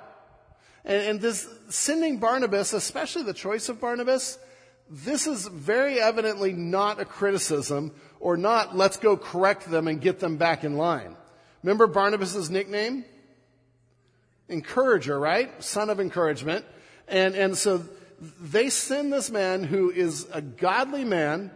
[0.86, 4.38] And, and this sending Barnabas, especially the choice of Barnabas,
[4.90, 10.20] this is very evidently not a criticism or not let's go correct them and get
[10.20, 11.16] them back in line.
[11.64, 13.06] Remember Barnabas' nickname?
[14.50, 15.64] encourager, right?
[15.64, 16.66] Son of encouragement.
[17.08, 17.86] And, and so
[18.42, 21.52] they send this man who is a godly man,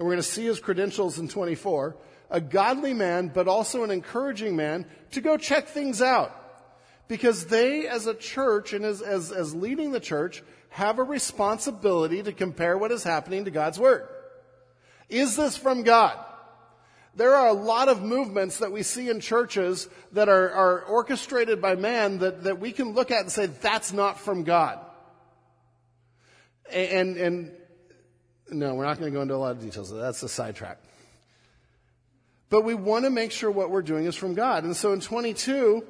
[0.00, 1.94] and we're going to see his credentials in 24,
[2.30, 6.34] a godly man, but also an encouraging man to go check things out.
[7.06, 12.22] Because they, as a church and as, as, as leading the church, have a responsibility
[12.22, 14.08] to compare what is happening to God's Word.
[15.10, 16.18] Is this from God?
[17.14, 21.60] There are a lot of movements that we see in churches that are, are orchestrated
[21.60, 24.78] by man that, that we can look at and say, that's not from God.
[26.72, 27.52] And, and
[28.50, 29.92] no, we're not going to go into a lot of details.
[29.92, 30.78] That's a sidetrack.
[32.48, 34.64] But we want to make sure what we're doing is from God.
[34.64, 35.84] And so in 22,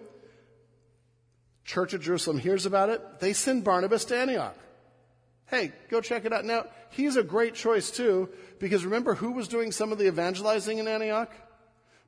[1.65, 3.21] Church of Jerusalem hears about it.
[3.21, 4.57] They send Barnabas to Antioch.
[5.47, 6.45] Hey, go check it out.
[6.45, 10.79] Now, he's a great choice too, because remember who was doing some of the evangelizing
[10.79, 11.33] in Antioch?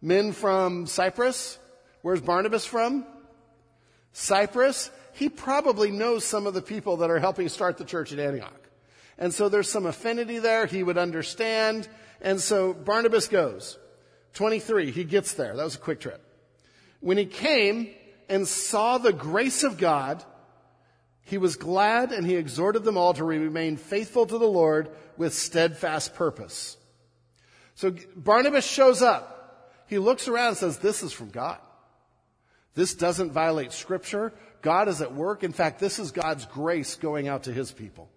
[0.00, 1.58] Men from Cyprus.
[2.02, 3.06] Where's Barnabas from?
[4.12, 4.90] Cyprus.
[5.14, 8.61] He probably knows some of the people that are helping start the church at Antioch.
[9.18, 10.66] And so there's some affinity there.
[10.66, 11.88] He would understand.
[12.20, 13.78] And so Barnabas goes.
[14.34, 15.56] 23, he gets there.
[15.56, 16.20] That was a quick trip.
[17.00, 17.90] When he came
[18.28, 20.24] and saw the grace of God,
[21.24, 25.34] he was glad and he exhorted them all to remain faithful to the Lord with
[25.34, 26.76] steadfast purpose.
[27.74, 29.72] So Barnabas shows up.
[29.86, 31.58] He looks around and says, this is from God.
[32.74, 34.32] This doesn't violate scripture.
[34.62, 35.42] God is at work.
[35.42, 38.08] In fact, this is God's grace going out to his people.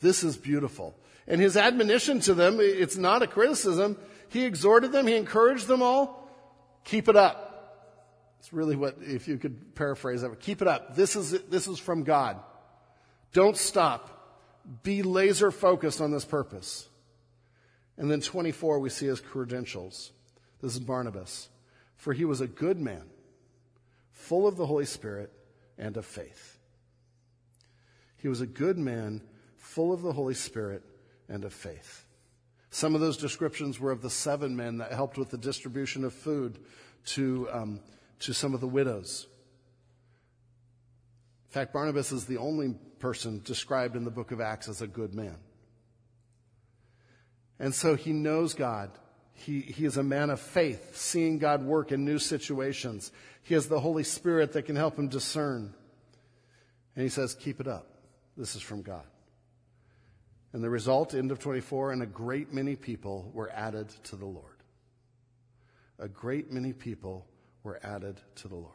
[0.00, 0.94] This is beautiful.
[1.26, 3.96] And his admonition to them, it's not a criticism.
[4.28, 6.28] He exhorted them, he encouraged them all.
[6.84, 7.48] Keep it up.
[8.40, 10.94] It's really what, if you could paraphrase that, keep it up.
[10.94, 12.38] This is, this is from God.
[13.32, 14.14] Don't stop.
[14.82, 16.88] Be laser focused on this purpose.
[17.96, 20.12] And then 24, we see his credentials.
[20.62, 21.48] This is Barnabas.
[21.96, 23.02] For he was a good man,
[24.12, 25.32] full of the Holy Spirit
[25.76, 26.58] and of faith.
[28.18, 29.22] He was a good man,
[29.68, 30.82] full of the Holy Spirit
[31.28, 32.06] and of faith.
[32.70, 36.14] Some of those descriptions were of the seven men that helped with the distribution of
[36.14, 36.58] food
[37.06, 37.80] to, um,
[38.20, 39.26] to some of the widows.
[41.48, 44.86] In fact, Barnabas is the only person described in the book of Acts as a
[44.86, 45.36] good man.
[47.58, 48.90] And so he knows God.
[49.32, 53.12] He, he is a man of faith, seeing God work in new situations.
[53.42, 55.74] He has the Holy Spirit that can help him discern.
[56.96, 57.86] And he says, Keep it up.
[58.36, 59.04] This is from God.
[60.58, 64.26] And the result, end of 24, and a great many people were added to the
[64.26, 64.64] Lord.
[66.00, 67.28] A great many people
[67.62, 68.74] were added to the Lord.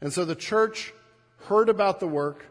[0.00, 0.92] And so the church
[1.44, 2.44] heard about the work.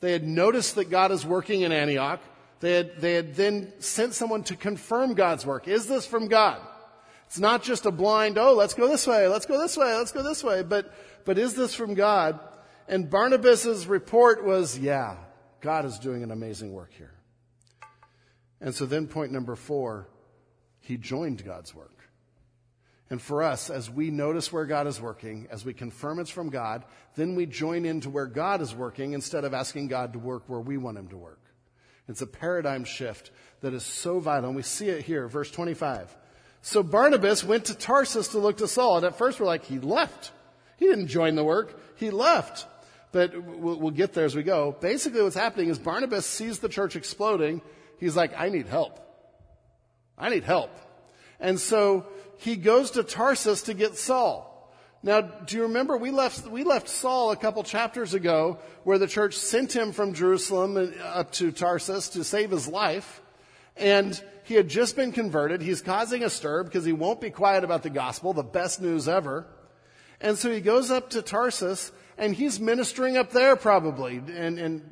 [0.00, 2.20] They had noticed that God is working in Antioch.
[2.58, 5.68] They had, they had then sent someone to confirm God's work.
[5.68, 6.60] Is this from God?
[7.26, 10.10] It's not just a blind, oh, let's go this way, let's go this way, let's
[10.10, 10.92] go this way, but,
[11.24, 12.40] but is this from God?
[12.88, 15.14] And Barnabas's report was, yeah,
[15.60, 17.12] God is doing an amazing work here.
[18.60, 20.08] And so then point number four,
[20.80, 21.96] he joined God's work.
[23.10, 26.48] And for us, as we notice where God is working, as we confirm it's from
[26.48, 26.84] God,
[27.16, 30.60] then we join into where God is working instead of asking God to work where
[30.60, 31.40] we want him to work.
[32.08, 33.32] It's a paradigm shift
[33.62, 34.50] that is so vital.
[34.50, 36.16] And we see it here, verse 25.
[36.62, 38.98] So Barnabas went to Tarsus to look to Saul.
[38.98, 40.30] And at first we're like, he left.
[40.76, 41.80] He didn't join the work.
[41.96, 42.66] He left
[43.12, 44.76] but we'll, we'll get there as we go.
[44.80, 47.62] Basically what's happening is Barnabas sees the church exploding.
[47.98, 48.98] He's like, I need help.
[50.16, 50.70] I need help.
[51.38, 52.06] And so
[52.38, 54.46] he goes to Tarsus to get Saul.
[55.02, 59.06] Now, do you remember we left, we left Saul a couple chapters ago where the
[59.06, 63.22] church sent him from Jerusalem up to Tarsus to save his life.
[63.76, 65.62] And he had just been converted.
[65.62, 69.08] He's causing a stir because he won't be quiet about the gospel, the best news
[69.08, 69.46] ever.
[70.20, 74.82] And so he goes up to Tarsus and he's ministering up there probably and, and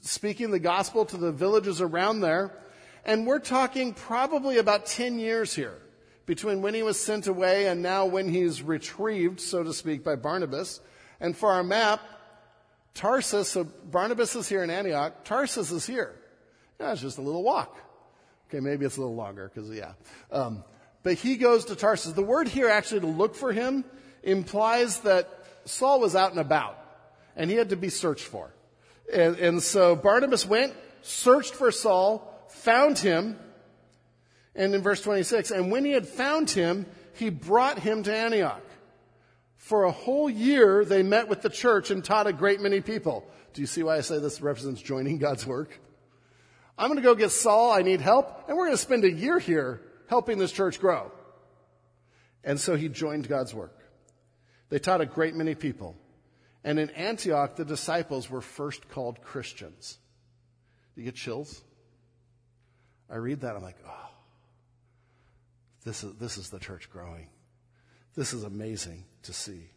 [0.00, 2.56] speaking the gospel to the villages around there.
[3.04, 5.76] And we're talking probably about 10 years here
[6.24, 10.14] between when he was sent away and now when he's retrieved, so to speak, by
[10.14, 10.80] Barnabas.
[11.20, 12.00] And for our map,
[12.94, 16.14] Tarsus, so Barnabas is here in Antioch, Tarsus is here.
[16.78, 17.76] Yeah, it's just a little walk.
[18.48, 19.94] Okay, maybe it's a little longer because, yeah.
[20.30, 20.62] Um,
[21.02, 22.12] but he goes to Tarsus.
[22.12, 23.84] The word here actually to look for him
[24.22, 26.82] implies that Saul was out and about
[27.36, 28.52] and he had to be searched for.
[29.12, 33.38] And, and so Barnabas went, searched for Saul, found him,
[34.54, 38.62] and in verse 26, and when he had found him, he brought him to Antioch.
[39.56, 43.24] For a whole year, they met with the church and taught a great many people.
[43.54, 45.78] Do you see why I say this represents joining God's work?
[46.76, 47.70] I'm going to go get Saul.
[47.70, 48.48] I need help.
[48.48, 51.12] And we're going to spend a year here helping this church grow.
[52.42, 53.81] And so he joined God's work.
[54.72, 55.96] They taught a great many people.
[56.64, 59.98] And in Antioch, the disciples were first called Christians.
[60.94, 61.60] Do You get chills?
[63.10, 64.10] I read that, I'm like, oh,
[65.84, 67.28] this is, this is the church growing.
[68.14, 69.68] This is amazing to see.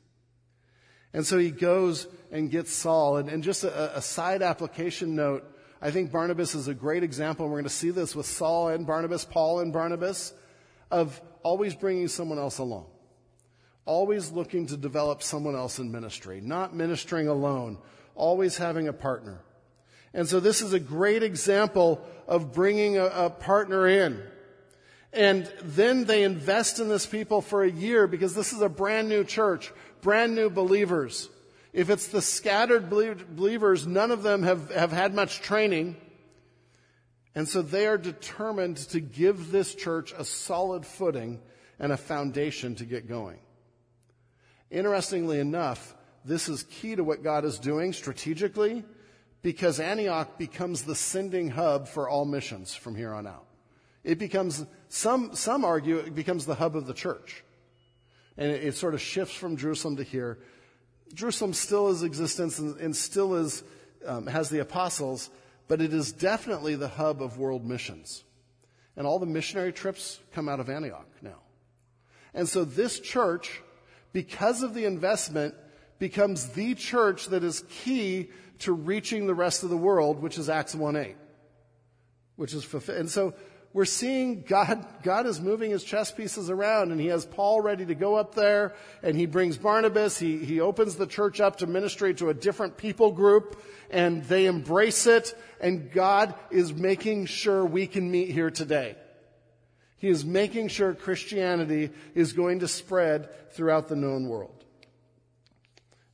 [1.12, 3.18] And so he goes and gets Saul.
[3.18, 5.44] And, and just a, a side application note,
[5.82, 7.48] I think Barnabas is a great example.
[7.48, 10.34] We're going to see this with Saul and Barnabas, Paul and Barnabas,
[10.90, 12.86] of always bringing someone else along
[13.86, 17.78] always looking to develop someone else in ministry, not ministering alone,
[18.16, 19.42] always having a partner.
[20.14, 24.24] And so this is a great example of bringing a, a partner in.
[25.14, 29.08] And then they invest in this people for a year because this is a brand
[29.08, 29.72] new church,
[30.02, 31.30] brand new believers.
[31.74, 35.98] If it's the scattered believers, none of them have, have had much training.
[37.36, 41.42] And so they are determined to give this church a solid footing
[41.78, 43.40] and a foundation to get going.
[44.72, 48.84] Interestingly enough, this is key to what God is doing strategically
[49.42, 53.46] because Antioch becomes the sending hub for all missions from here on out.
[54.04, 57.44] It becomes, some, some argue it becomes the hub of the church.
[58.38, 60.40] And it, it sort of shifts from Jerusalem to here.
[61.14, 63.64] Jerusalem still is existence and, and still is,
[64.06, 65.30] um, has the apostles,
[65.68, 68.24] but it is definitely the hub of world missions.
[68.98, 71.40] And all the missionary trips come out of Antioch now.
[72.34, 73.62] And so this church,
[74.16, 75.56] because of the investment,
[76.00, 80.48] becomes the church that is key to reaching the rest of the world, which is
[80.48, 81.18] Acts 1 8.
[82.38, 82.98] Which is fulfilled.
[82.98, 83.34] And so
[83.74, 87.86] we're seeing God, God is moving his chess pieces around and he has Paul ready
[87.88, 90.18] to go up there and he brings Barnabas.
[90.18, 94.46] He, he opens the church up to ministry to a different people group and they
[94.46, 98.96] embrace it and God is making sure we can meet here today.
[99.98, 104.64] He is making sure Christianity is going to spread throughout the known world.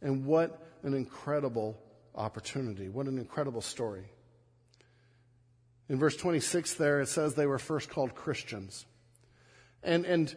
[0.01, 1.77] And what an incredible
[2.15, 2.89] opportunity.
[2.89, 4.05] What an incredible story.
[5.89, 8.85] In verse 26 there, it says they were first called Christians.
[9.83, 10.35] And, and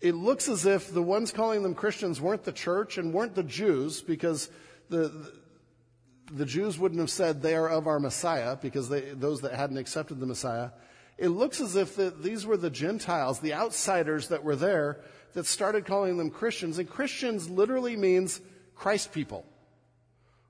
[0.00, 3.42] it looks as if the ones calling them Christians weren't the church and weren't the
[3.42, 4.50] Jews because
[4.90, 5.32] the, the,
[6.32, 9.78] the Jews wouldn't have said they are of our Messiah because they, those that hadn't
[9.78, 10.70] accepted the Messiah.
[11.18, 15.00] It looks as if the, these were the Gentiles, the outsiders that were there
[15.34, 16.78] that started calling them Christians.
[16.78, 18.40] And Christians literally means
[18.74, 19.44] Christ people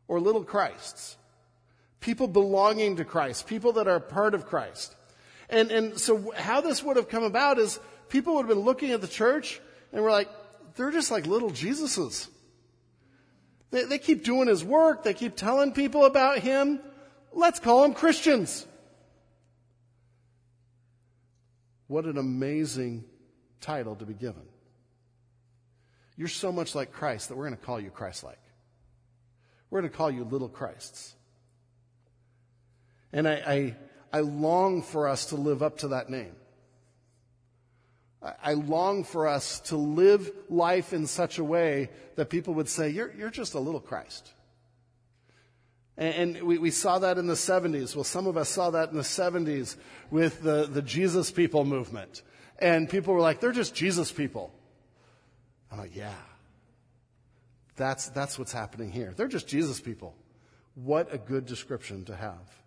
[0.07, 1.16] or little Christs
[2.01, 4.95] people belonging to Christ, people that are part of Christ.
[5.51, 8.93] And, and so how this would have come about is people would have been looking
[8.93, 9.61] at the church
[9.93, 10.29] and were like,
[10.77, 12.29] they're just like little Jesuses.
[13.71, 15.03] They, they keep doing his work.
[15.03, 16.81] They keep telling people about him.
[17.33, 18.66] Let's call them Christians.
[21.89, 23.05] What an amazing
[23.61, 24.43] title to be given.
[26.16, 28.39] You're so much like Christ that we're going to call you Christ like.
[29.70, 31.14] We're going to call you little Christs.
[33.12, 33.76] And I, I,
[34.12, 36.34] I long for us to live up to that name.
[38.22, 42.68] I, I long for us to live life in such a way that people would
[42.68, 44.32] say, You're, you're just a little Christ.
[45.99, 47.97] And, we, we saw that in the 70s.
[47.97, 49.77] Well, some of us saw that in the 70s
[50.13, 52.23] with the, the Jesus people movement.
[52.61, 54.53] And people were like, They're just Jesus people.
[55.73, 56.15] I'm like, Yeah.
[57.75, 59.13] That's, that's what's happening here.
[59.17, 60.15] They're just Jesus people.
[60.75, 62.59] What a good description to have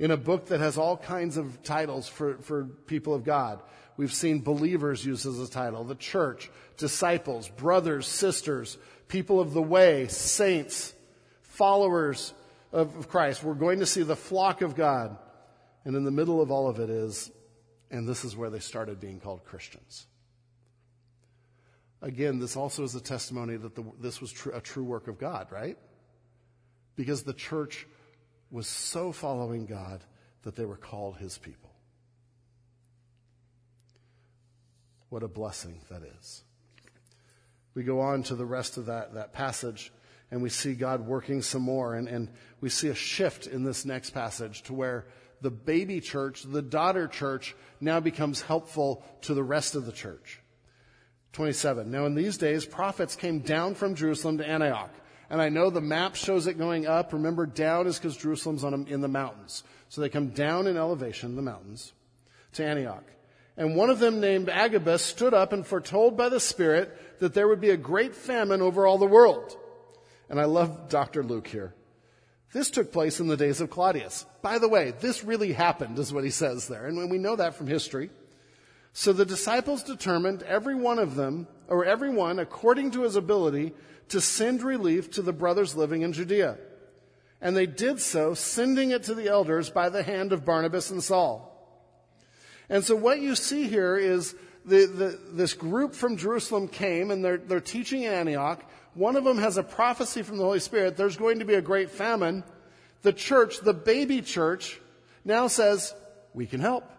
[0.00, 3.60] in a book that has all kinds of titles for, for people of God.
[3.98, 8.78] We've seen believers used as a title, the church, disciples, brothers, sisters,
[9.08, 10.94] people of the way, saints,
[11.60, 12.32] followers
[12.72, 13.44] of Christ.
[13.44, 15.18] We're going to see the flock of God.
[15.84, 17.30] And in the middle of all of it is,
[17.90, 20.06] and this is where they started being called Christians.
[22.00, 25.18] Again, this also is a testimony that the, this was tr- a true work of
[25.18, 25.76] God, right?
[26.96, 27.86] Because the church
[28.50, 30.00] was so following God
[30.44, 31.74] that they were called his people.
[35.10, 36.42] What a blessing that is.
[37.74, 39.92] We go on to the rest of that, that passage
[40.30, 42.28] and we see God working some more and, and
[42.60, 45.06] we see a shift in this next passage to where
[45.40, 50.40] the baby church, the daughter church, now becomes helpful to the rest of the church.
[51.32, 51.90] 27.
[51.90, 54.90] Now in these days, prophets came down from Jerusalem to Antioch
[55.30, 57.12] and I know the map shows it going up.
[57.12, 59.62] Remember, down is because Jerusalem's on, in the mountains.
[59.88, 61.92] So they come down in elevation, the mountains,
[62.54, 63.04] to Antioch.
[63.56, 67.46] And one of them named Agabus stood up and foretold by the Spirit that there
[67.46, 69.56] would be a great famine over all the world.
[70.30, 71.22] And I love Dr.
[71.22, 71.74] Luke here.
[72.52, 74.24] This took place in the days of Claudius.
[74.42, 76.86] By the way, this really happened, is what he says there.
[76.86, 78.10] And we know that from history.
[78.92, 83.72] So the disciples determined, every one of them, or every one, according to his ability,
[84.08, 86.58] to send relief to the brothers living in Judea.
[87.40, 91.02] And they did so, sending it to the elders by the hand of Barnabas and
[91.02, 91.46] Saul.
[92.68, 94.34] And so what you see here is
[94.64, 98.62] the, the, this group from Jerusalem came and they're, they're teaching in Antioch.
[98.94, 100.96] One of them has a prophecy from the Holy Spirit.
[100.96, 102.44] There's going to be a great famine.
[103.02, 104.80] The church, the baby church,
[105.24, 105.94] now says,
[106.34, 106.90] we can help.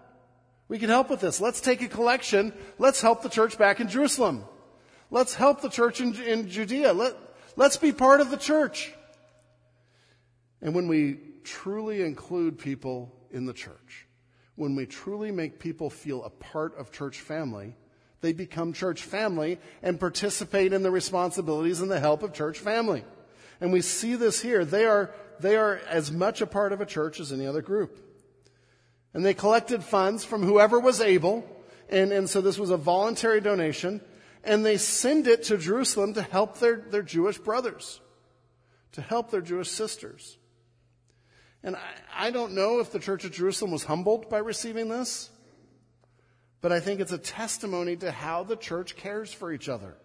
[0.68, 1.41] We can help with this.
[1.41, 2.53] Let's take a collection.
[2.80, 4.45] Let's help the church back in Jerusalem.
[5.09, 6.93] Let's help the church in, in Judea.
[6.93, 7.16] Let,
[7.57, 8.93] let's be part of the church.
[10.62, 14.07] And when we truly include people in the church,
[14.56, 17.76] when we truly make people feel a part of church family,
[18.22, 23.04] they become church family and participate in the responsibilities and the help of church family.
[23.60, 24.64] And we see this here.
[24.64, 27.99] They are, they are as much a part of a church as any other group.
[29.14, 31.45] And they collected funds from whoever was able.
[31.89, 34.02] And, and so this was a voluntary donation.
[34.43, 37.99] And they send it to Jerusalem to help their, their Jewish brothers,
[38.93, 40.38] to help their Jewish sisters.
[41.64, 45.30] And I, I don't know if the church of Jerusalem was humbled by receiving this.
[46.62, 49.97] But I think it's a testimony to how the church cares for each other.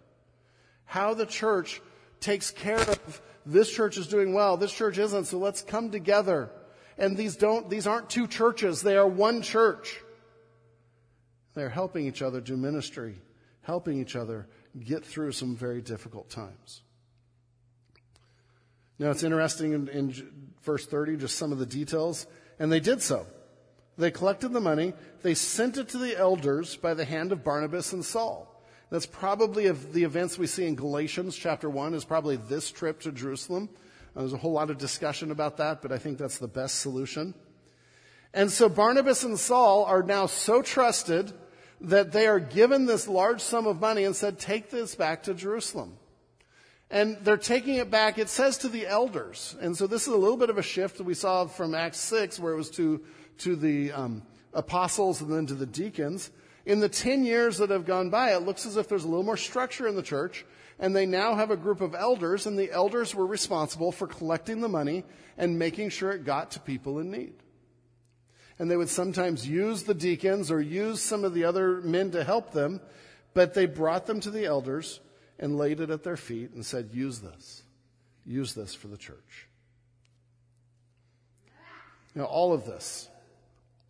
[0.85, 1.81] How the church
[2.19, 6.49] takes care of this church is doing well, this church isn't, so let's come together.
[6.97, 10.01] And these don't, these aren't two churches, they are one church.
[11.53, 13.21] They're helping each other do ministry,
[13.61, 14.47] helping each other
[14.83, 16.81] get through some very difficult times.
[18.99, 20.13] Now it's interesting in, in
[20.67, 22.27] verse 30, just some of the details,
[22.59, 23.25] and they did so.
[23.97, 24.93] They collected the money.
[25.23, 28.53] They sent it to the elders by the hand of Barnabas and Saul.
[28.91, 32.99] That's probably of the events we see in Galatians chapter 1 is probably this trip
[33.01, 33.69] to Jerusalem.
[34.15, 36.79] Uh, there's a whole lot of discussion about that, but I think that's the best
[36.79, 37.33] solution.
[38.33, 41.33] And so Barnabas and Saul are now so trusted
[41.81, 45.33] that they are given this large sum of money and said, take this back to
[45.33, 45.97] Jerusalem.
[46.89, 49.55] And they're taking it back, it says to the elders.
[49.59, 51.99] And so this is a little bit of a shift that we saw from Acts
[51.99, 53.01] 6 where it was to
[53.39, 54.23] to the um,
[54.53, 56.31] apostles and then to the deacons.
[56.65, 59.23] In the 10 years that have gone by, it looks as if there's a little
[59.23, 60.45] more structure in the church,
[60.79, 64.59] and they now have a group of elders, and the elders were responsible for collecting
[64.59, 65.05] the money
[65.37, 67.35] and making sure it got to people in need.
[68.59, 72.23] And they would sometimes use the deacons or use some of the other men to
[72.23, 72.81] help them,
[73.33, 74.99] but they brought them to the elders
[75.39, 77.63] and laid it at their feet and said, Use this.
[78.25, 79.47] Use this for the church.
[82.15, 83.09] Know, all of this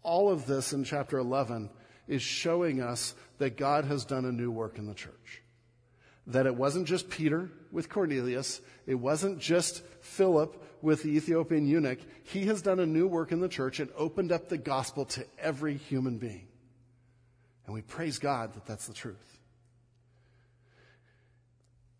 [0.08, 1.70] all of this in chapter 11
[2.08, 5.41] is showing us that God has done a new work in the church.
[6.28, 12.00] That it wasn't just Peter with Cornelius, it wasn't just Philip with the Ethiopian eunuch.
[12.24, 15.26] He has done a new work in the church and opened up the gospel to
[15.38, 16.48] every human being.
[17.66, 19.36] And we praise God that that's the truth.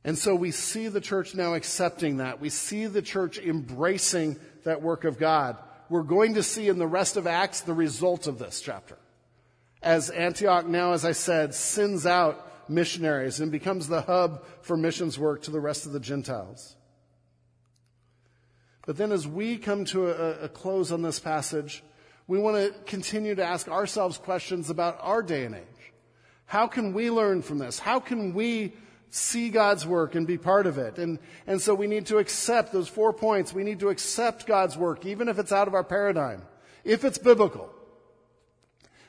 [0.04, 2.39] And so we see the church now accepting that.
[2.39, 5.58] We see the church embracing that work of God
[5.89, 8.98] we're going to see in the rest of Acts the result of this chapter.
[9.82, 15.18] As Antioch now, as I said, sends out missionaries and becomes the hub for missions
[15.18, 16.76] work to the rest of the Gentiles.
[18.86, 21.84] But then as we come to a, a close on this passage,
[22.26, 25.93] we want to continue to ask ourselves questions about our day and age.
[26.45, 27.80] How can we learn from this?
[27.80, 28.74] How can we
[29.10, 30.97] see God's work and be part of it.
[30.97, 33.53] And, and so we need to accept those four points.
[33.53, 36.43] We need to accept God's work, even if it's out of our paradigm,
[36.84, 37.70] if it's biblical.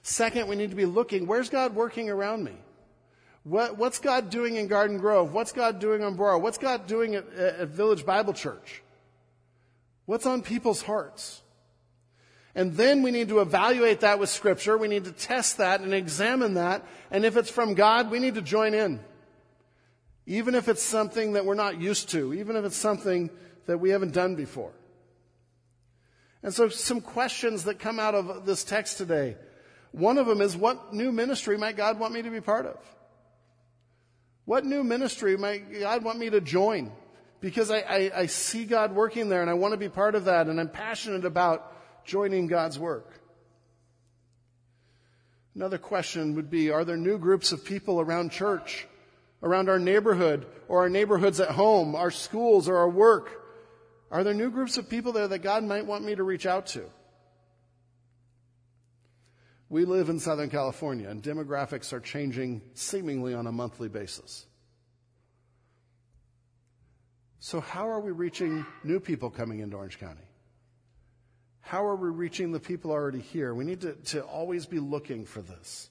[0.02, 2.56] Second, we need to be looking, where's God working around me?
[3.44, 5.32] What, what's God doing in Garden Grove?
[5.32, 6.38] What's God doing on Borough?
[6.38, 8.82] What's God doing at, at Village Bible Church?
[10.06, 11.42] What's on people's hearts?
[12.54, 14.76] And then we need to evaluate that with Scripture.
[14.76, 16.84] We need to test that and examine that.
[17.10, 19.00] And if it's from God, we need to join in.
[20.28, 23.30] Even if it's something that we're not used to, even if it's something
[23.64, 24.74] that we haven't done before.
[26.42, 29.36] And so some questions that come out of this text today.
[29.90, 32.76] One of them is what new ministry might God want me to be part of?
[34.44, 36.92] What new ministry might God want me to join?
[37.40, 40.26] Because I, I, I see God working there and I want to be part of
[40.26, 43.18] that and I'm passionate about joining God's work.
[45.54, 48.86] Another question would be, are there new groups of people around church
[49.42, 53.44] around our neighborhood or our neighborhoods at home, our schools or our work?
[54.10, 56.66] Are there new groups of people there that God might want me to reach out
[56.68, 56.84] to?
[59.68, 64.46] We live in Southern California and demographics are changing seemingly on a monthly basis.
[67.40, 70.24] So how are we reaching new people coming into Orange County?
[71.60, 73.54] How are we reaching the people already here?
[73.54, 75.90] We need to, to always be looking for this.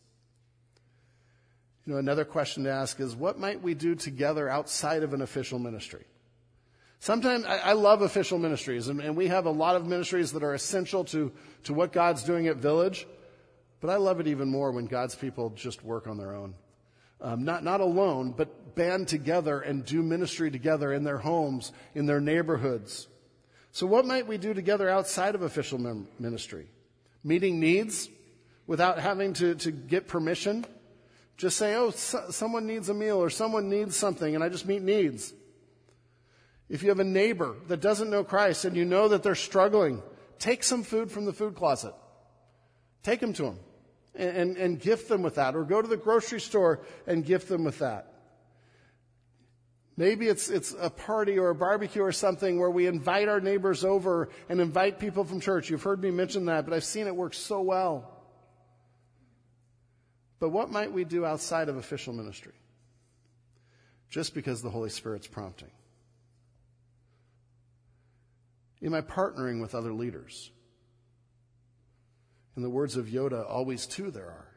[1.88, 5.22] You know, another question to ask is what might we do together outside of an
[5.22, 6.04] official ministry?
[7.00, 10.44] Sometimes I, I love official ministries, and, and, we have a lot of ministries that
[10.44, 11.32] are essential to,
[11.64, 13.08] to what God's doing at Village.
[13.80, 16.56] But I love it even more when God's people just work on their own.
[17.22, 22.06] Um, not, not alone, but band together and do ministry together in their homes, in
[22.06, 23.08] their neighborhoods.
[23.72, 26.68] So what might we do together outside of official ministry?
[27.24, 28.10] Meeting needs
[28.66, 30.66] without having to, to get permission?
[31.38, 34.66] Just say, oh, so, someone needs a meal or someone needs something, and I just
[34.66, 35.34] meet needs.
[36.68, 40.02] If you have a neighbor that doesn't know Christ and you know that they're struggling,
[40.40, 41.94] take some food from the food closet.
[43.04, 43.60] Take them to them
[44.16, 47.48] and, and, and gift them with that, or go to the grocery store and gift
[47.48, 48.14] them with that.
[49.96, 53.84] Maybe it's, it's a party or a barbecue or something where we invite our neighbors
[53.84, 55.70] over and invite people from church.
[55.70, 58.17] You've heard me mention that, but I've seen it work so well.
[60.40, 62.54] But what might we do outside of official ministry?
[64.10, 65.72] Just because the Holy Spirit's prompting.
[68.84, 70.52] Am I partnering with other leaders?
[72.56, 74.48] In the words of Yoda, always two there are.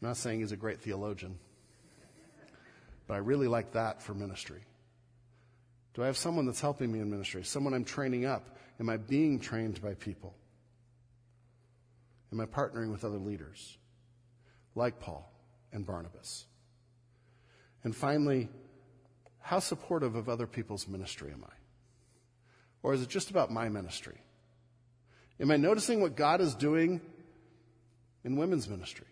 [0.00, 1.38] I'm not saying he's a great theologian.
[3.06, 4.62] But I really like that for ministry.
[5.94, 7.42] Do I have someone that's helping me in ministry?
[7.44, 8.56] Someone I'm training up?
[8.78, 10.34] Am I being trained by people?
[12.32, 13.78] Am I partnering with other leaders
[14.74, 15.30] like Paul
[15.72, 16.46] and Barnabas?
[17.84, 18.48] And finally,
[19.40, 21.54] how supportive of other people's ministry am I?
[22.82, 24.20] Or is it just about my ministry?
[25.40, 27.00] Am I noticing what God is doing
[28.24, 29.06] in women's ministry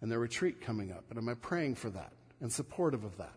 [0.00, 1.04] and their retreat coming up?
[1.10, 2.12] And am I praying for that?
[2.42, 3.32] and supportive of that?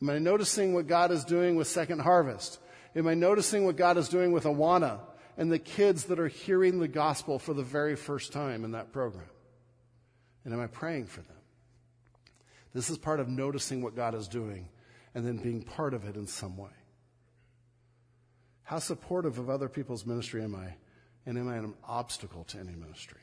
[0.00, 2.60] Am I noticing what God is doing with Second Harvest?
[2.94, 5.00] Am I noticing what God is doing with Awana
[5.40, 8.92] and the kids that are hearing the gospel for the very first time in that
[8.92, 9.24] program?
[10.44, 11.38] And am I praying for them?
[12.74, 14.68] This is part of noticing what God is doing
[15.14, 16.68] and then being part of it in some way.
[18.64, 20.74] How supportive of other people's ministry am I?
[21.24, 23.22] And am I an obstacle to any ministry?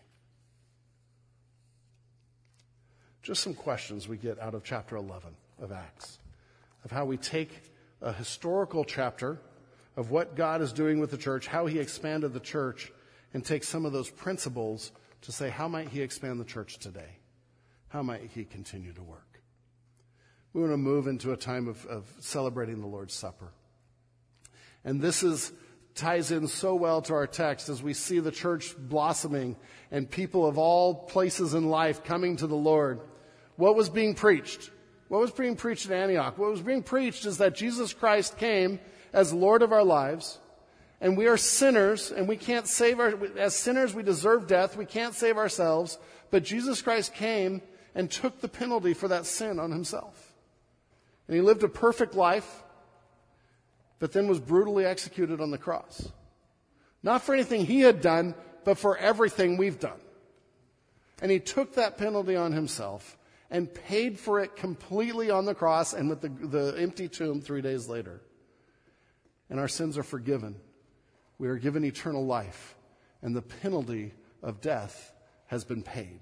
[3.22, 6.18] Just some questions we get out of chapter 11 of Acts,
[6.84, 9.40] of how we take a historical chapter
[9.98, 12.94] of what God is doing with the church, how he expanded the church,
[13.34, 14.94] and take some of those principles
[15.24, 17.18] to say, how might he expand the church today?
[17.90, 19.42] How might he continue to work?
[20.54, 23.52] We want to move into a time of, of celebrating the Lord's Supper.
[24.86, 25.52] And this is
[25.96, 29.56] ties in so well to our text as we see the church blossoming
[29.92, 33.02] and people of all places in life coming to the Lord
[33.58, 34.70] what was being preached?
[35.10, 36.38] What was being preached in Antioch?
[36.38, 38.80] What was being preached is that Jesus Christ came
[39.18, 40.38] as Lord of our lives,
[41.02, 44.78] and we are sinners, and we can't save our, as sinners, we deserve death.
[44.78, 45.98] We can't save ourselves,
[46.30, 47.64] but Jesus Christ came
[47.96, 50.34] and took the penalty for that sin on himself.
[51.28, 52.64] And he lived a perfect life,
[53.98, 56.10] but then was brutally executed on the cross.
[57.02, 60.00] Not for anything he had done, but for everything we've done.
[61.24, 63.18] And he took that penalty on himself
[63.50, 67.62] and paid for it completely on the cross and with the, the empty tomb three
[67.62, 68.22] days later.
[69.50, 70.56] And our sins are forgiven.
[71.38, 72.76] We are given eternal life,
[73.22, 75.14] and the penalty of death
[75.48, 76.20] has been paid.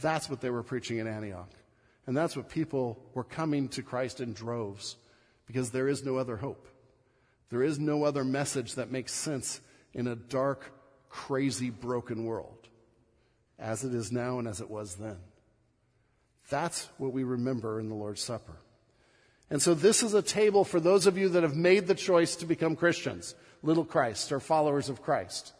[0.00, 1.50] That's what they were preaching in Antioch.
[2.06, 4.96] And that's what people were coming to Christ in droves
[5.46, 6.66] because there is no other hope.
[7.50, 9.60] There is no other message that makes sense
[9.92, 10.72] in a dark,
[11.08, 12.68] crazy, broken world
[13.58, 15.18] as it is now and as it was then.
[16.48, 18.56] That's what we remember in the Lord's Supper.
[19.52, 22.36] And so this is a table for those of you that have made the choice
[22.36, 25.52] to become Christians, little Christ, or followers of Christ.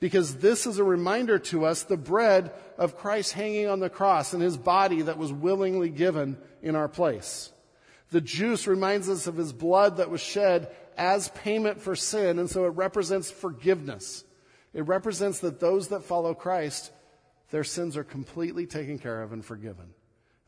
[0.00, 4.32] Because this is a reminder to us the bread of Christ hanging on the cross
[4.32, 7.52] and his body that was willingly given in our place.
[8.10, 12.50] The juice reminds us of his blood that was shed as payment for sin, and
[12.50, 14.24] so it represents forgiveness.
[14.74, 16.90] It represents that those that follow Christ,
[17.52, 19.94] their sins are completely taken care of and forgiven.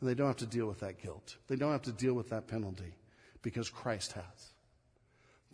[0.01, 1.37] And they don't have to deal with that guilt.
[1.49, 2.95] They don't have to deal with that penalty
[3.43, 4.53] because Christ has.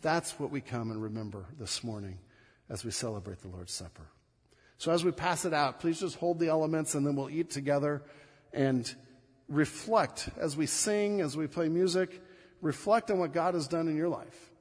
[0.01, 2.19] That's what we come and remember this morning
[2.69, 4.07] as we celebrate the Lord's Supper.
[4.77, 7.49] So as we pass it out, please just hold the elements and then we'll eat
[7.49, 8.03] together
[8.53, 8.93] and
[9.47, 12.21] reflect as we sing, as we play music,
[12.61, 14.51] reflect on what God has done in your life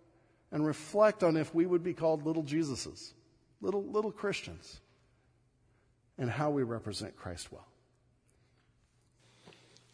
[0.53, 3.12] and reflect on if we would be called little Jesuses,
[3.61, 4.80] little, little Christians,
[6.16, 7.66] and how we represent Christ well.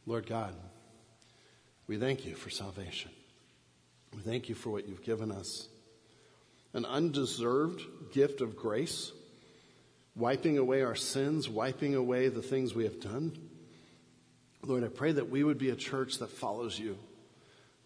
[0.06, 0.54] Lord God,
[1.86, 3.10] we thank you for salvation.
[4.14, 5.68] We thank you for what you've given us
[6.72, 7.82] an undeserved
[8.12, 9.10] gift of grace,
[10.14, 13.36] wiping away our sins, wiping away the things we have done.
[14.62, 16.96] Lord, I pray that we would be a church that follows you,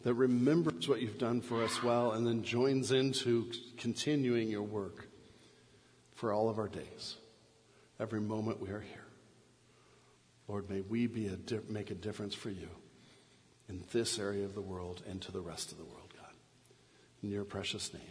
[0.03, 5.09] that remembers what you've done for us well, and then joins into continuing your work
[6.15, 7.17] for all of our days,
[7.99, 9.03] every moment we are here.
[10.49, 12.68] Lord, may we be a di- make a difference for you
[13.68, 16.32] in this area of the world and to the rest of the world, God.
[17.22, 18.03] In your precious name.